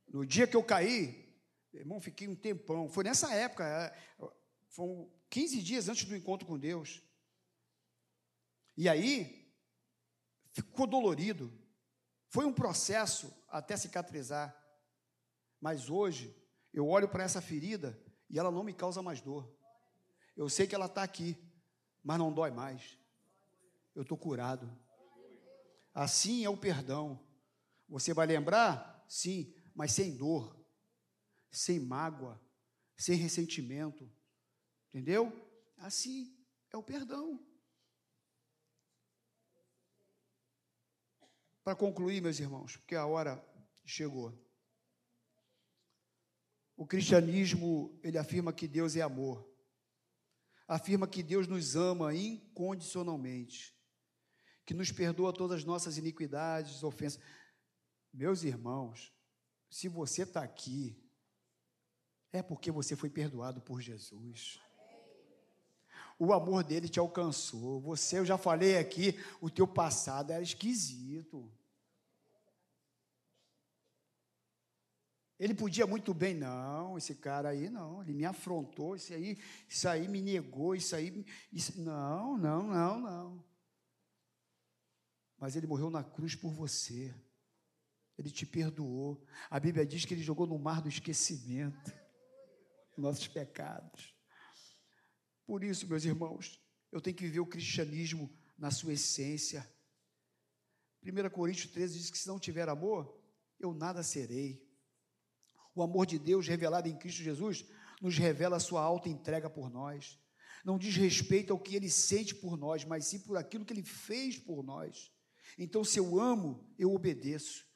No 0.08 0.26
dia 0.26 0.46
que 0.46 0.56
eu 0.56 0.64
caí, 0.64 1.34
irmão, 1.74 2.02
fiquei 2.02 2.28
um 2.28 2.36
tempão. 2.36 2.90
Foi 2.90 3.04
nessa 3.04 3.34
época, 3.34 3.66
é, 3.66 4.30
foram 4.70 5.10
15 5.30 5.62
dias 5.62 5.88
antes 5.88 6.06
do 6.06 6.16
encontro 6.16 6.46
com 6.46 6.60
Deus. 6.60 7.02
E 8.76 8.90
aí, 8.90 9.50
ficou 10.52 10.86
dolorido. 10.86 11.52
Foi 12.32 12.46
um 12.46 12.54
processo 12.54 13.30
até 13.50 13.76
cicatrizar. 13.76 14.56
Mas 15.60 15.90
hoje, 15.90 16.34
eu 16.74 16.88
olho 16.88 17.10
para 17.10 17.24
essa 17.26 17.42
ferida 17.42 18.02
e 18.30 18.40
ela 18.40 18.50
não 18.50 18.64
me 18.64 18.74
causa 18.74 19.02
mais 19.02 19.20
dor. 19.20 19.54
Eu 20.36 20.48
sei 20.48 20.66
que 20.66 20.74
ela 20.74 20.86
está 20.86 21.04
aqui, 21.04 21.38
mas 22.02 22.18
não 22.18 22.32
dói 22.32 22.50
mais. 22.50 22.98
Eu 23.94 24.04
estou 24.04 24.18
curado. 24.18 24.72
Assim 25.94 26.46
é 26.46 26.50
o 26.50 26.56
perdão. 26.56 27.20
Você 27.90 28.14
vai 28.14 28.26
lembrar? 28.26 29.06
Sim, 29.10 29.54
mas 29.76 29.92
sem 29.92 30.16
dor, 30.16 30.58
sem 31.52 31.82
mágoa, 31.82 32.42
sem 32.96 33.18
ressentimento. 33.18 34.10
Entendeu? 34.88 35.34
Assim 35.78 36.34
é 36.72 36.78
o 36.78 36.84
perdão. 36.84 37.46
Para 41.64 41.76
concluir, 41.76 42.22
meus 42.22 42.40
irmãos, 42.40 42.78
porque 42.78 42.96
a 42.96 43.06
hora 43.06 43.44
chegou. 43.86 44.34
O 46.76 46.86
cristianismo, 46.86 48.00
ele 48.04 48.18
afirma 48.18 48.52
que 48.52 48.68
Deus 48.68 48.96
é 48.96 49.02
amor. 49.02 49.48
Afirma 50.68 51.08
que 51.08 51.22
Deus 51.22 51.48
nos 51.48 51.76
ama 51.76 52.14
incondicionalmente. 52.16 53.76
Que 54.66 54.74
nos 54.74 54.92
perdoa 54.92 55.34
todas 55.34 55.60
as 55.60 55.64
nossas 55.66 55.98
iniquidades, 55.98 56.82
ofensas. 56.84 57.22
Meus 58.12 58.44
irmãos, 58.44 59.14
se 59.70 59.88
você 59.88 60.24
está 60.24 60.42
aqui, 60.42 61.02
é 62.32 62.42
porque 62.42 62.72
você 62.72 62.96
foi 62.96 63.10
perdoado 63.10 63.62
por 63.62 63.82
Jesus. 63.82 64.60
O 66.24 66.34
amor 66.34 66.64
dele 66.64 66.88
te 66.88 67.00
alcançou. 67.00 67.82
Você, 67.82 68.20
eu 68.20 68.26
já 68.26 68.38
falei 68.38 68.78
aqui, 68.78 69.20
o 69.42 69.50
teu 69.50 69.66
passado 69.68 70.30
era 70.30 70.44
esquisito. 70.44 71.52
Ele 75.40 75.56
podia 75.56 75.88
muito 75.88 76.14
bem, 76.14 76.36
não, 76.36 76.96
esse 76.96 77.16
cara 77.16 77.50
aí 77.50 77.72
não, 77.72 78.04
ele 78.04 78.14
me 78.14 78.24
afrontou, 78.24 78.96
isso 78.96 79.12
aí, 79.12 79.36
isso 79.68 79.90
aí 79.90 80.08
me 80.08 80.22
negou, 80.22 80.76
isso 80.76 80.96
aí, 80.96 81.26
isso, 81.52 81.82
não, 81.82 82.38
não, 82.38 82.68
não, 82.68 83.00
não. 83.00 83.44
Mas 85.40 85.56
ele 85.56 85.66
morreu 85.66 85.90
na 85.90 86.04
cruz 86.04 86.36
por 86.36 86.52
você. 86.52 87.12
Ele 88.16 88.30
te 88.30 88.46
perdoou. 88.46 89.26
A 89.50 89.60
Bíblia 89.60 89.88
diz 89.88 90.06
que 90.06 90.14
ele 90.14 90.22
jogou 90.22 90.46
no 90.46 90.60
mar 90.60 90.84
do 90.84 90.88
esquecimento 90.88 91.92
nossos 92.96 93.28
pecados. 93.28 94.21
Por 95.52 95.66
isso, 95.66 95.86
meus 95.86 96.06
irmãos, 96.06 96.62
eu 96.94 97.02
tenho 97.02 97.18
que 97.18 97.26
viver 97.26 97.42
o 97.42 97.46
cristianismo 97.46 98.32
na 98.58 98.72
sua 98.72 98.94
essência. 98.94 99.70
1 101.04 101.30
Coríntios 101.30 101.70
13 101.74 102.00
diz 102.00 102.10
que 102.10 102.18
se 102.18 102.26
não 102.30 102.40
tiver 102.40 102.70
amor, 102.70 103.22
eu 103.60 103.74
nada 103.74 104.02
serei. 104.02 104.66
O 105.76 105.84
amor 105.84 106.06
de 106.06 106.18
Deus 106.18 106.48
revelado 106.48 106.88
em 106.88 106.98
Cristo 106.98 107.22
Jesus 107.22 107.66
nos 108.02 108.18
revela 108.18 108.56
a 108.56 108.62
sua 108.62 108.82
alta 108.82 109.10
entrega 109.10 109.50
por 109.50 109.70
nós. 109.70 110.18
Não 110.64 110.80
diz 110.80 110.96
respeito 110.96 111.52
ao 111.52 111.60
que 111.60 111.76
ele 111.76 111.90
sente 111.90 112.34
por 112.34 112.56
nós, 112.56 112.86
mas 112.86 113.08
sim 113.08 113.20
por 113.20 113.36
aquilo 113.36 113.66
que 113.66 113.74
ele 113.74 113.84
fez 113.84 114.38
por 114.38 114.64
nós. 114.64 115.12
Então, 115.58 115.84
se 115.84 116.00
eu 116.00 116.18
amo, 116.18 116.66
eu 116.80 116.94
obedeço. 116.94 117.68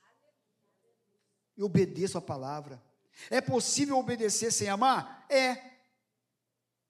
Eu 1.58 1.66
obedeço 1.66 2.18
a 2.18 2.22
palavra. 2.22 2.82
É 3.30 3.42
possível 3.42 3.98
obedecer 3.98 4.50
sem 4.50 4.70
amar? 4.70 5.28
É. 5.30 5.75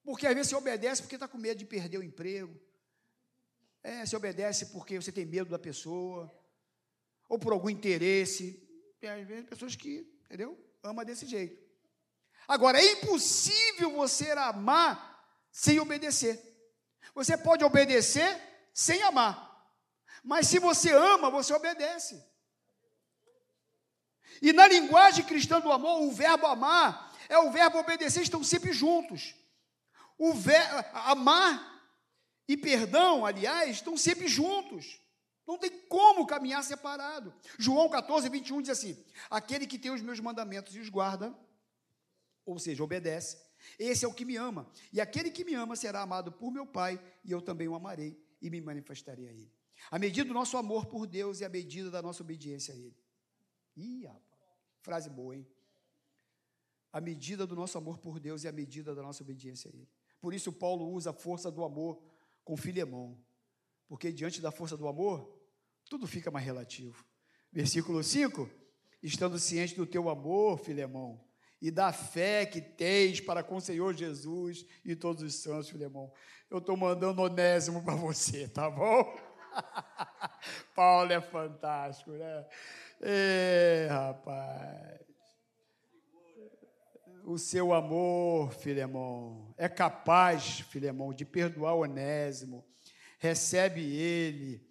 Porque 0.05 0.27
às 0.27 0.33
vezes 0.35 0.49
você 0.49 0.55
obedece 0.55 1.01
porque 1.01 1.15
está 1.15 1.27
com 1.27 1.37
medo 1.37 1.57
de 1.57 1.65
perder 1.65 1.97
o 1.97 2.03
emprego. 2.03 2.57
É, 3.83 4.05
você 4.05 4.15
obedece 4.15 4.67
porque 4.67 5.01
você 5.01 5.11
tem 5.11 5.25
medo 5.25 5.49
da 5.49 5.59
pessoa. 5.59 6.31
Ou 7.27 7.37
por 7.37 7.51
algum 7.51 7.69
interesse. 7.69 8.63
Tem 9.01 9.09
às 9.09 9.27
vezes 9.27 9.49
pessoas 9.49 9.75
que, 9.75 10.07
entendeu? 10.25 10.65
ama 10.85 11.03
desse 11.03 11.25
jeito. 11.25 11.63
Agora, 12.47 12.79
é 12.79 12.91
impossível 12.93 13.91
você 13.91 14.31
amar 14.31 15.27
sem 15.51 15.79
obedecer. 15.79 16.39
Você 17.13 17.37
pode 17.37 17.63
obedecer 17.63 18.39
sem 18.73 19.01
amar. 19.01 19.43
Mas 20.23 20.47
se 20.47 20.59
você 20.59 20.91
ama, 20.91 21.29
você 21.29 21.53
obedece. 21.53 22.23
E 24.41 24.53
na 24.53 24.67
linguagem 24.67 25.25
cristã 25.25 25.59
do 25.59 25.71
amor, 25.71 26.01
o 26.01 26.11
verbo 26.11 26.45
amar 26.45 27.13
é 27.27 27.37
o 27.39 27.51
verbo 27.51 27.79
obedecer, 27.79 28.21
estão 28.21 28.43
sempre 28.43 28.71
juntos. 28.73 29.33
O 30.17 30.33
ver, 30.33 30.61
amar 30.93 31.75
e 32.47 32.55
perdão, 32.55 33.25
aliás, 33.25 33.77
estão 33.77 33.97
sempre 33.97 34.27
juntos. 34.27 34.99
Não 35.47 35.57
tem 35.57 35.69
como 35.87 36.25
caminhar 36.25 36.63
separado. 36.63 37.33
João 37.57 37.89
14, 37.89 38.29
21 38.29 38.61
diz 38.61 38.71
assim: 38.71 39.03
Aquele 39.29 39.67
que 39.67 39.77
tem 39.77 39.91
os 39.91 40.01
meus 40.01 40.19
mandamentos 40.19 40.75
e 40.75 40.79
os 40.79 40.89
guarda, 40.89 41.35
ou 42.45 42.57
seja, 42.57 42.83
obedece, 42.83 43.37
esse 43.77 44.05
é 44.05 44.07
o 44.07 44.13
que 44.13 44.25
me 44.25 44.35
ama. 44.35 44.69
E 44.91 45.01
aquele 45.01 45.29
que 45.29 45.43
me 45.43 45.53
ama 45.53 45.75
será 45.75 46.01
amado 46.01 46.31
por 46.31 46.51
meu 46.51 46.65
Pai, 46.65 47.01
e 47.23 47.31
eu 47.31 47.41
também 47.41 47.67
o 47.67 47.75
amarei 47.75 48.19
e 48.41 48.49
me 48.49 48.61
manifestarei 48.61 49.27
a 49.27 49.31
ele. 49.31 49.51
A 49.91 49.99
medida 49.99 50.27
do 50.27 50.33
nosso 50.33 50.57
amor 50.57 50.85
por 50.85 51.05
Deus 51.05 51.41
é 51.41 51.45
a 51.45 51.49
medida 51.49 51.91
da 51.91 52.01
nossa 52.01 52.23
obediência 52.23 52.73
a 52.73 52.77
ele. 52.77 52.97
Ih, 53.75 54.05
rapaz, 54.05 54.41
frase 54.81 55.09
boa, 55.09 55.35
hein? 55.35 55.47
A 56.91 57.01
medida 57.01 57.45
do 57.45 57.55
nosso 57.55 57.77
amor 57.77 57.97
por 57.97 58.19
Deus 58.19 58.45
é 58.45 58.49
a 58.49 58.53
medida 58.53 58.95
da 58.95 59.01
nossa 59.01 59.21
obediência 59.21 59.69
a 59.69 59.75
ele. 59.75 59.89
Por 60.25 60.33
isso, 60.33 60.51
Paulo 60.51 60.87
usa 60.87 61.11
a 61.11 61.13
força 61.13 61.51
do 61.51 61.63
amor 61.63 62.01
com 62.43 62.57
Filemão. 62.57 63.15
Porque 63.87 64.11
diante 64.11 64.41
da 64.41 64.49
força 64.49 64.75
do 64.75 64.87
amor, 64.87 65.39
tudo 65.87 66.07
fica 66.07 66.31
mais 66.31 66.43
relativo. 66.43 67.05
Versículo 67.51 68.03
5: 68.03 68.49
Estando 69.03 69.37
ciente 69.37 69.75
do 69.75 69.85
teu 69.85 70.09
amor, 70.09 70.57
Filemão, 70.57 71.23
e 71.61 71.69
da 71.69 71.93
fé 71.93 72.43
que 72.43 72.59
tens 72.59 73.19
para 73.19 73.43
com 73.43 73.57
o 73.57 73.61
Senhor 73.61 73.93
Jesus 73.93 74.65
e 74.83 74.95
todos 74.95 75.21
os 75.21 75.35
santos, 75.43 75.69
Filemão. 75.69 76.11
Eu 76.49 76.57
estou 76.57 76.75
mandando 76.75 77.21
onésimo 77.21 77.83
para 77.83 77.93
você, 77.93 78.47
tá 78.47 78.67
bom? 78.67 79.15
Paulo 80.73 81.13
é 81.13 81.21
fantástico, 81.21 82.09
né? 82.13 82.47
Ê, 82.99 83.85
rapaz. 83.91 85.04
O 87.27 87.39
seu 87.39 87.73
amor, 87.73 88.53
Filemão, 88.53 89.51
é 89.57 89.67
capaz, 89.67 90.59
Filemão, 90.59 91.11
de 91.11 91.25
perdoar 91.25 91.73
Onésimo. 91.73 92.63
Recebe 93.17 93.81
ele 93.81 94.63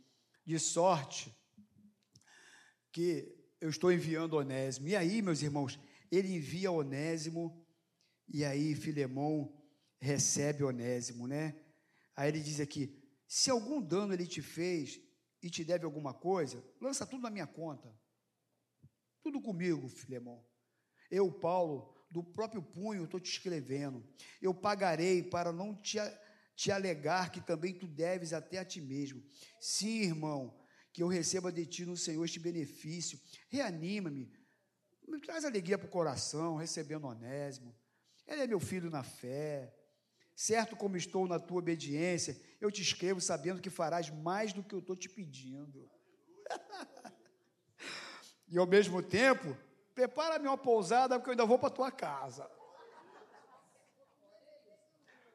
de 0.47 0.57
sorte 0.61 1.37
que 2.93 3.37
eu 3.61 3.69
estou 3.69 3.91
enviando 3.91 4.35
Onésimo. 4.35 4.87
E 4.87 4.95
aí, 4.95 5.21
meus 5.21 5.43
irmãos, 5.43 5.81
ele 6.13 6.33
envia 6.33 6.71
Onésimo, 6.71 7.67
e 8.29 8.45
aí 8.45 8.77
Filemão 8.77 9.53
recebe 9.99 10.63
Onésimo, 10.63 11.27
né? 11.27 11.61
Aí 12.15 12.29
ele 12.29 12.41
diz 12.41 12.61
aqui: 12.61 13.03
se 13.27 13.51
algum 13.51 13.83
dano 13.83 14.15
ele 14.15 14.29
te 14.29 14.41
fez 14.41 15.01
e 15.43 15.51
te 15.51 15.65
deve 15.65 15.85
alguma 15.85 16.15
coisa, 16.15 16.65
lança 16.81 17.05
tudo 17.05 17.23
na 17.23 17.31
minha 17.31 17.49
conta. 17.49 17.93
Tudo 19.25 19.43
comigo, 19.43 19.89
Filemão. 19.89 20.47
Eu, 21.11 21.33
Paulo, 21.33 21.94
do 22.15 22.23
próprio 22.23 22.63
punho, 22.63 23.05
estou 23.05 23.19
te 23.19 23.29
escrevendo. 23.29 24.03
Eu 24.41 24.55
pagarei 24.55 25.21
para 25.21 25.53
não 25.53 25.75
te 25.75 25.99
te 26.57 26.71
alegar 26.71 27.33
que 27.33 27.41
também 27.41 27.75
tu 27.75 27.85
deves 27.85 28.33
até 28.33 28.59
a 28.59 28.65
ti 28.65 28.81
mesmo. 28.81 29.21
Sim, 29.61 30.03
irmão, 30.03 30.57
que 30.93 31.03
eu 31.03 31.09
receba 31.09 31.51
de 31.51 31.67
ti 31.67 31.85
no 31.85 31.97
Senhor 31.97 32.25
este 32.25 32.39
benefício. 32.39 33.19
Reanima-me, 33.49 34.31
me 35.09 35.21
traz 35.21 35.45
alegria 35.45 35.77
para 35.77 35.89
o 35.89 35.91
coração, 35.91 36.55
recebendo 36.55 37.09
Onésimo. 37.09 37.75
Ele 38.25 38.43
é 38.43 38.47
meu 38.47 38.61
filho 38.61 38.89
na 38.89 39.03
fé. 39.03 39.75
Certo 40.37 40.77
como 40.77 40.97
estou 40.97 41.27
na 41.27 41.41
tua 41.41 41.59
obediência, 41.59 42.41
eu 42.61 42.71
te 42.71 42.83
escrevo 42.83 43.21
sabendo 43.21 43.61
que 43.61 43.71
farás 43.71 44.11
mais 44.11 44.53
do 44.53 44.63
que 44.63 44.75
eu 44.75 44.79
estou 44.79 44.97
te 44.97 45.09
pedindo. 45.09 45.91
e 48.49 48.57
ao 48.59 48.67
mesmo 48.67 49.03
tempo, 49.03 49.57
prepara-me 49.95 50.49
uma 50.49 50.59
pousada, 50.59 51.19
porque 51.19 51.31
eu 51.31 51.33
ainda 51.33 51.47
vou 51.47 51.59
para 51.59 51.71
tua 51.71 51.91
casa. 51.91 52.51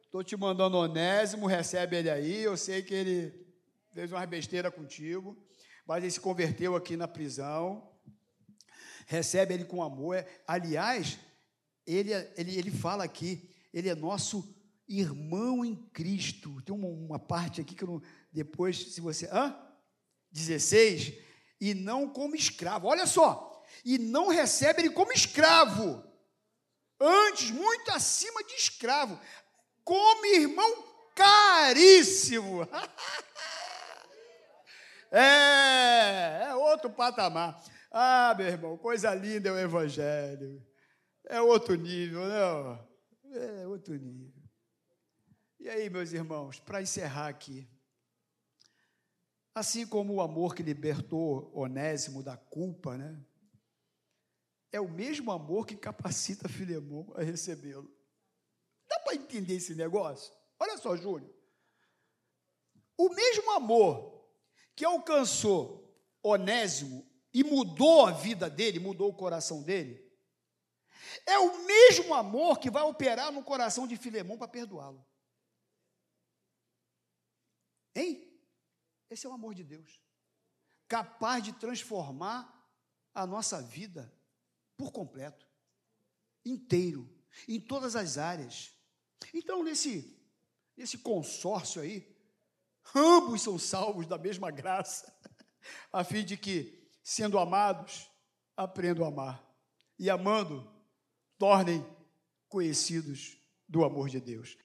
Estou 0.03 0.23
te 0.23 0.35
mandando 0.35 0.77
Onésimo, 0.77 1.45
recebe 1.45 1.97
ele 1.97 2.09
aí. 2.09 2.41
Eu 2.41 2.57
sei 2.57 2.81
que 2.81 2.93
ele 2.93 3.47
fez 3.93 4.11
uma 4.11 4.25
besteira 4.25 4.71
contigo, 4.71 5.37
mas 5.85 6.03
ele 6.03 6.11
se 6.11 6.19
converteu 6.19 6.75
aqui 6.75 6.97
na 6.97 7.07
prisão. 7.07 7.89
Recebe 9.05 9.53
ele 9.53 9.65
com 9.65 9.81
amor. 9.81 10.15
É, 10.15 10.27
aliás, 10.47 11.19
ele, 11.85 12.11
ele, 12.35 12.57
ele 12.57 12.71
fala 12.71 13.03
aqui, 13.03 13.49
ele 13.73 13.87
é 13.87 13.95
nosso 13.95 14.55
irmão 14.87 15.63
em 15.63 15.75
Cristo. 15.75 16.61
Tem 16.63 16.75
uma, 16.75 16.87
uma 16.87 17.19
parte 17.19 17.61
aqui 17.61 17.75
que 17.75 17.83
eu 17.83 17.87
não. 17.87 18.01
Depois, 18.33 18.93
se 18.93 18.99
você. 18.99 19.27
Hã? 19.31 19.55
16. 20.31 21.13
E 21.61 21.73
não 21.73 22.09
como 22.09 22.35
escravo. 22.35 22.87
Olha 22.87 23.05
só. 23.05 23.48
E 23.83 23.97
não 23.97 24.27
recebe 24.27 24.81
ele 24.81 24.89
como 24.89 25.11
escravo. 25.11 26.03
Antes, 26.99 27.51
muito 27.51 27.91
acima 27.91 28.43
de 28.43 28.53
escravo 28.53 29.19
como 29.83 30.25
irmão 30.25 30.83
caríssimo. 31.15 32.63
é, 35.11 36.47
é 36.49 36.55
outro 36.55 36.89
patamar. 36.89 37.61
Ah, 37.91 38.35
meu 38.37 38.47
irmão, 38.47 38.77
coisa 38.77 39.13
linda 39.13 39.49
é 39.49 39.51
o 39.51 39.59
Evangelho. 39.59 40.65
É 41.25 41.41
outro 41.41 41.75
nível, 41.75 42.25
não? 42.25 42.75
Né, 43.23 43.63
é 43.63 43.67
outro 43.67 43.95
nível. 43.95 44.33
E 45.59 45.69
aí, 45.69 45.89
meus 45.89 46.11
irmãos, 46.11 46.59
para 46.59 46.81
encerrar 46.81 47.27
aqui, 47.27 47.67
Assim 49.59 49.85
como 49.85 50.13
o 50.13 50.21
amor 50.21 50.55
que 50.55 50.63
libertou 50.63 51.51
Onésimo 51.53 52.23
da 52.23 52.37
culpa, 52.37 52.97
né? 52.97 53.19
É 54.71 54.79
o 54.79 54.89
mesmo 54.89 55.31
amor 55.31 55.65
que 55.65 55.75
capacita 55.75 56.47
Filemão 56.47 57.11
a 57.15 57.23
recebê-lo. 57.23 57.91
Dá 58.87 58.99
para 58.99 59.15
entender 59.15 59.55
esse 59.55 59.73
negócio? 59.75 60.33
Olha 60.59 60.77
só, 60.77 60.95
Júnior. 60.95 61.33
O 62.97 63.09
mesmo 63.09 63.51
amor 63.51 64.27
que 64.75 64.85
alcançou 64.85 65.79
Onésimo 66.21 67.09
e 67.33 67.43
mudou 67.43 68.05
a 68.05 68.11
vida 68.11 68.49
dele, 68.49 68.79
mudou 68.79 69.09
o 69.09 69.15
coração 69.15 69.63
dele, 69.63 70.05
é 71.25 71.37
o 71.39 71.65
mesmo 71.65 72.13
amor 72.13 72.59
que 72.59 72.69
vai 72.69 72.83
operar 72.83 73.31
no 73.31 73.43
coração 73.43 73.87
de 73.87 73.95
Filemão 73.95 74.37
para 74.37 74.47
perdoá-lo. 74.47 75.05
Hein? 77.95 78.25
Esse 79.09 79.25
é 79.25 79.29
o 79.29 79.33
amor 79.33 79.53
de 79.53 79.63
Deus, 79.63 79.99
capaz 80.87 81.43
de 81.43 81.53
transformar 81.53 82.55
a 83.13 83.25
nossa 83.25 83.61
vida 83.61 84.13
por 84.79 84.93
completo, 84.93 85.45
inteiro, 86.45 87.13
em 87.49 87.59
todas 87.59 87.97
as 87.97 88.17
áreas. 88.17 88.73
Então, 89.33 89.61
nesse, 89.61 90.17
nesse 90.77 90.99
consórcio 90.99 91.81
aí, 91.81 92.15
ambos 92.95 93.41
são 93.41 93.59
salvos 93.59 94.07
da 94.07 94.17
mesma 94.17 94.49
graça, 94.49 95.13
a 95.91 96.01
fim 96.05 96.23
de 96.23 96.37
que, 96.37 96.89
sendo 97.03 97.37
amados, 97.37 98.09
aprendam 98.55 99.03
a 99.03 99.09
amar, 99.09 99.45
e 99.99 100.09
amando, 100.09 100.65
tornem 101.37 101.85
conhecidos 102.47 103.37
do 103.67 103.83
amor 103.83 104.07
de 104.07 104.21
Deus. 104.21 104.57